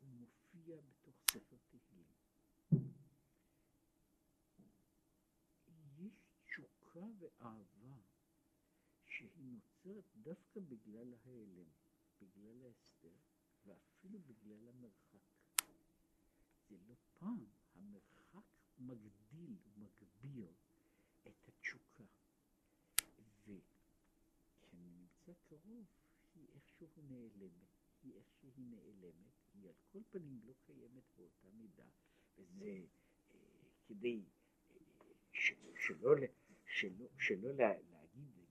הוא 0.00 0.08
מופיע 0.08 0.76
בתוך 0.80 1.16
ספר 1.30 1.56
תהילים. 1.70 2.06
יש 5.98 6.12
תשוקה 6.44 7.06
ואהבה 7.18 7.96
שהיא 9.06 9.44
נוצרת 9.44 10.04
דווקא 10.16 10.60
בגלל 10.60 11.14
ההיעלם, 11.14 11.70
בגלל 12.20 12.64
ההסתר, 12.64 13.16
ואפילו 13.66 14.18
בגלל 14.20 14.68
המרחק. 14.68 15.20
זה 16.68 16.76
לא 16.86 16.94
פעם, 17.18 17.46
המרחק 17.74 18.44
מגדיל 18.78 19.56
ומגביר 19.64 20.52
את 21.26 21.48
התשוקה. 21.48 22.04
וכשאני 23.46 24.90
נמצא 24.90 25.32
קרוב, 25.48 25.86
היא 26.34 26.48
איכשהו 26.54 26.88
נעלמת, 26.96 27.68
היא 28.02 28.14
איכשהו 28.14 28.50
נעלמת, 28.56 29.32
היא 29.54 29.68
על 29.68 29.74
כל 29.92 30.02
פנים 30.10 30.40
לא 30.44 30.52
קיימת 30.66 31.04
באותה 31.16 31.50
מידה, 31.50 31.88
וזה 32.36 32.86
אה, 33.34 33.38
כדי 33.86 34.24
אה, 34.70 34.76
שלא, 35.32 35.72
שלא, 35.76 36.14
שלא, 36.66 37.06
שלא 37.18 37.52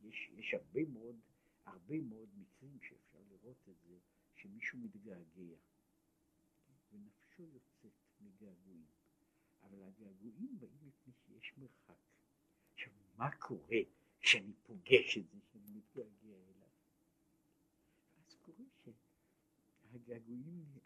יש, 0.04 0.30
יש 0.34 0.54
הרבה 0.54 0.86
מאוד, 0.94 1.20
הרבה 1.66 2.02
מאוד 2.02 2.30
מקרים 2.38 2.80
שאפשר 2.82 3.20
לראות 3.30 3.68
את 3.70 3.76
זה, 3.88 3.98
שמישהו 4.42 4.80
מתגעגע, 4.80 5.56
ונפשו 6.92 7.44
יוצאת 7.44 7.92
מגעגועים, 8.22 8.86
אבל 9.64 9.84
הגעגועים 9.84 10.60
באים 10.60 10.80
מפני 10.88 11.14
שיש 11.14 11.54
מרחק. 11.58 12.00
עכשיו, 12.74 12.94
מה 13.18 13.32
קורה 13.32 13.78
כשאני 14.22 14.54
פוגש 14.64 15.18
את 15.18 15.30
זה, 15.30 15.38
שאני 15.52 15.72
מתגעגע 15.72 16.38
אליו? 16.50 16.70
אז 18.18 18.36
קורה 18.36 18.66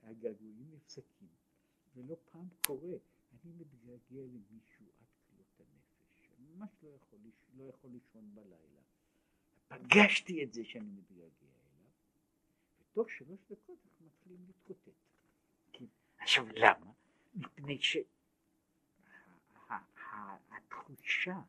שהגעגועים 0.01 0.72
נפסקים, 0.72 1.36
ולא 1.95 2.18
פעם 2.32 2.47
קורה, 2.66 2.97
אני 3.34 3.53
מתגעגע 3.53 4.22
למישהו 4.22 4.86
עד 4.99 5.08
כלות 5.28 5.60
הנפש, 5.60 6.30
ממש 6.39 6.70
לא 6.84 6.89
יכול, 6.89 7.20
לא 7.53 7.64
יכול 7.64 7.91
לישון 7.91 8.36
בלילה. 8.36 8.82
פגשתי 9.68 10.43
את 10.43 10.53
זה 10.53 10.66
שאני 10.66 10.89
מתגעגע 10.89 11.55
ותוך 12.96 13.10
שלוש 13.10 13.39
דקות 13.50 13.78
אנחנו 13.86 14.06
מתחילים 14.06 14.46
להתקוטט. 14.48 14.91
כן. 15.74 15.86
עכשיו 16.18 16.46
למה? 16.56 16.91
מפני 17.36 17.80
שהתחושה, 20.62 21.41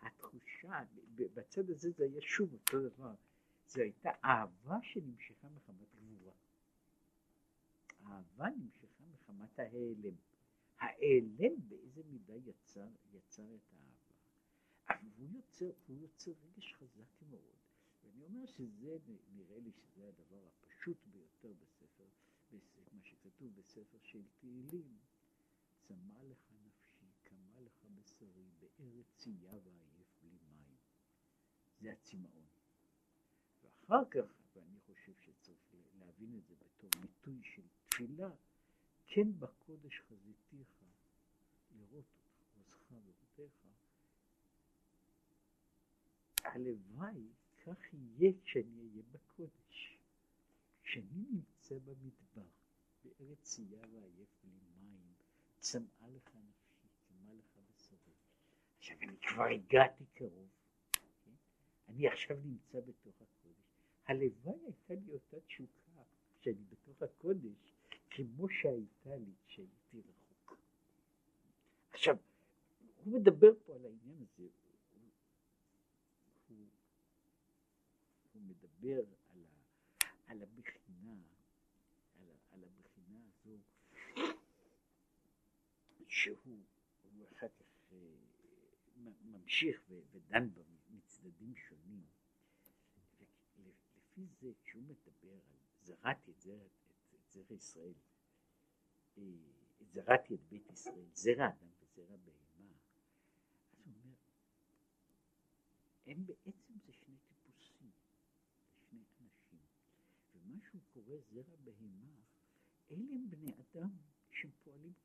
התחושה, 0.00 0.80
בצד 1.16 1.70
הזה 1.70 1.90
זה 1.90 2.04
היה 2.04 2.20
שוב 2.20 2.52
אותו 2.52 2.88
דבר, 2.88 3.14
זו 3.66 3.80
הייתה 3.80 4.10
אהבה 4.24 4.76
שנמשכה 4.82 5.48
מחמת 5.48 5.94
גבורה. 5.94 6.32
אהבה 8.06 8.48
נמשכה 8.48 9.04
מחמת 9.14 9.58
ההיעלם. 9.58 10.14
ההיעלם 10.78 11.68
באיזה 11.68 12.02
מידה 12.06 12.34
יצר, 12.34 12.88
יצר 13.12 13.54
את 13.54 13.72
האהבה. 13.72 14.14
אבל 14.88 15.08
הוא 15.16 15.28
יוצר, 15.36 15.70
הוא 15.86 15.96
יוצר 15.96 16.30
רגש 16.30 16.74
חזק 16.74 17.22
מאוד. 17.30 17.63
ואני 18.04 18.24
אומר 18.24 18.46
שזה, 18.46 18.98
נראה 19.32 19.58
לי 19.58 19.72
שזה 19.72 20.08
הדבר 20.08 20.46
הפשוט 20.46 20.96
ביותר 21.06 21.52
בספר, 21.52 22.04
מה 22.92 23.02
שכתוב 23.04 23.54
בספר 23.54 23.98
של 24.02 24.22
תהילים, 24.40 24.98
צמא 25.80 26.22
לך 26.22 26.50
נפשי, 26.64 27.06
קמה 27.22 27.60
לך 27.60 27.84
בשרי, 27.94 28.50
בארץ 28.60 29.06
צייה 29.16 29.52
ועייף 29.64 30.08
בלי 30.22 30.38
מים. 30.50 30.76
זה 31.80 31.92
הצמאון. 31.92 32.46
ואחר 33.62 34.04
כך, 34.10 34.24
ואני 34.54 34.80
חושב 34.80 35.12
שצריך 35.20 35.74
להבין 35.98 36.38
את 36.38 36.46
זה 36.46 36.54
בתור 36.54 36.90
ביטוי 37.00 37.42
של 37.42 37.62
תפילה, 37.78 38.30
כן 39.06 39.38
בקודש 39.38 40.00
חזיתיך, 40.00 40.82
לראות 41.70 42.06
אותך, 42.14 42.56
עוזך 42.56 42.92
ורותיך. 42.92 43.64
הלוואי 46.44 47.28
כך 47.66 47.94
יהיה 47.94 48.32
כשאני 48.44 48.88
אהיה 48.88 49.02
בקודש. 49.12 49.98
כשאני 50.82 51.24
נמצא 51.30 51.74
במדבר, 51.74 52.48
בארץ 53.04 53.42
צייה 53.42 53.80
ועייף 53.92 54.28
בלי 54.44 54.70
מים, 54.80 55.14
צמאה 55.58 56.08
לך 56.16 56.30
נפשי, 56.34 56.88
צמאה 56.98 57.34
לך 57.34 57.58
בשרי. 57.70 58.12
עכשיו 58.78 58.96
אני 59.02 59.16
כבר 59.16 59.44
הגעתי 59.44 60.04
קרוב, 60.14 60.48
כן? 60.92 61.30
אני 61.88 62.08
עכשיו 62.08 62.36
נמצא 62.44 62.80
בתוך 62.80 63.22
הקודש. 63.22 63.64
הלוואי 64.06 64.60
הייתה 64.64 64.94
לי 64.94 65.12
אותה 65.12 65.40
תשוקה 65.40 66.02
כשאני 66.40 66.64
בתוך 66.70 67.02
הקודש, 67.02 67.72
כמו 68.10 68.48
שהייתה 68.48 69.16
לי 69.16 69.32
כשהייתי 69.46 70.00
רחוק. 70.00 70.58
עכשיו, 71.90 72.16
הוא 73.04 73.12
מדבר 73.20 73.50
פה 73.64 73.74
על 73.74 73.84
העניין 73.84 74.16
הזה, 74.22 74.48
מדבר 78.64 78.98
על, 78.98 79.44
ה, 79.44 80.04
על 80.26 80.42
הבחינה, 80.42 81.16
על, 82.16 82.28
על 82.50 82.64
הבחינה 82.64 83.20
הזו, 83.28 83.58
שהוא 86.08 86.64
אחר 87.32 87.48
כך 87.48 87.92
אה, 87.92 87.98
ממשיך 89.24 89.80
ודן 90.12 90.54
בה 90.54 90.62
מצדדים 90.90 91.54
שונים. 91.56 92.04
לפי 93.96 94.26
זה, 94.40 94.52
כשהוא 94.64 94.82
מדבר 94.82 95.32
על 95.32 95.58
זרעתי 95.82 96.30
את 96.30 96.40
זרע, 96.40 96.66
את, 96.66 97.14
את 97.14 97.30
זרע 97.30 97.56
ישראל, 97.56 97.94
אה, 99.18 99.22
זרעתי 99.80 100.34
את 100.34 100.40
בית 100.48 100.70
ישראל, 100.70 101.08
זרע 101.12 101.48
אדם 101.48 101.68
וזרע 101.80 102.16
בהמה, 102.16 102.72
אז 103.62 103.86
הוא 103.86 103.94
אומר, 103.94 104.14
הם 106.06 106.26
בעצם 106.26 106.78
זה 106.86 106.92
שני 106.92 107.16
קורא 111.04 111.16
זרע 111.18 111.56
בהמה, 111.64 112.20
אלה 112.90 113.14
הם 113.14 113.30
בני 113.30 113.52
אדם 113.52 113.90
שהם 114.30 114.50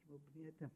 כמו 0.01 0.19
בני 0.19 0.49
אדם. 0.49 0.69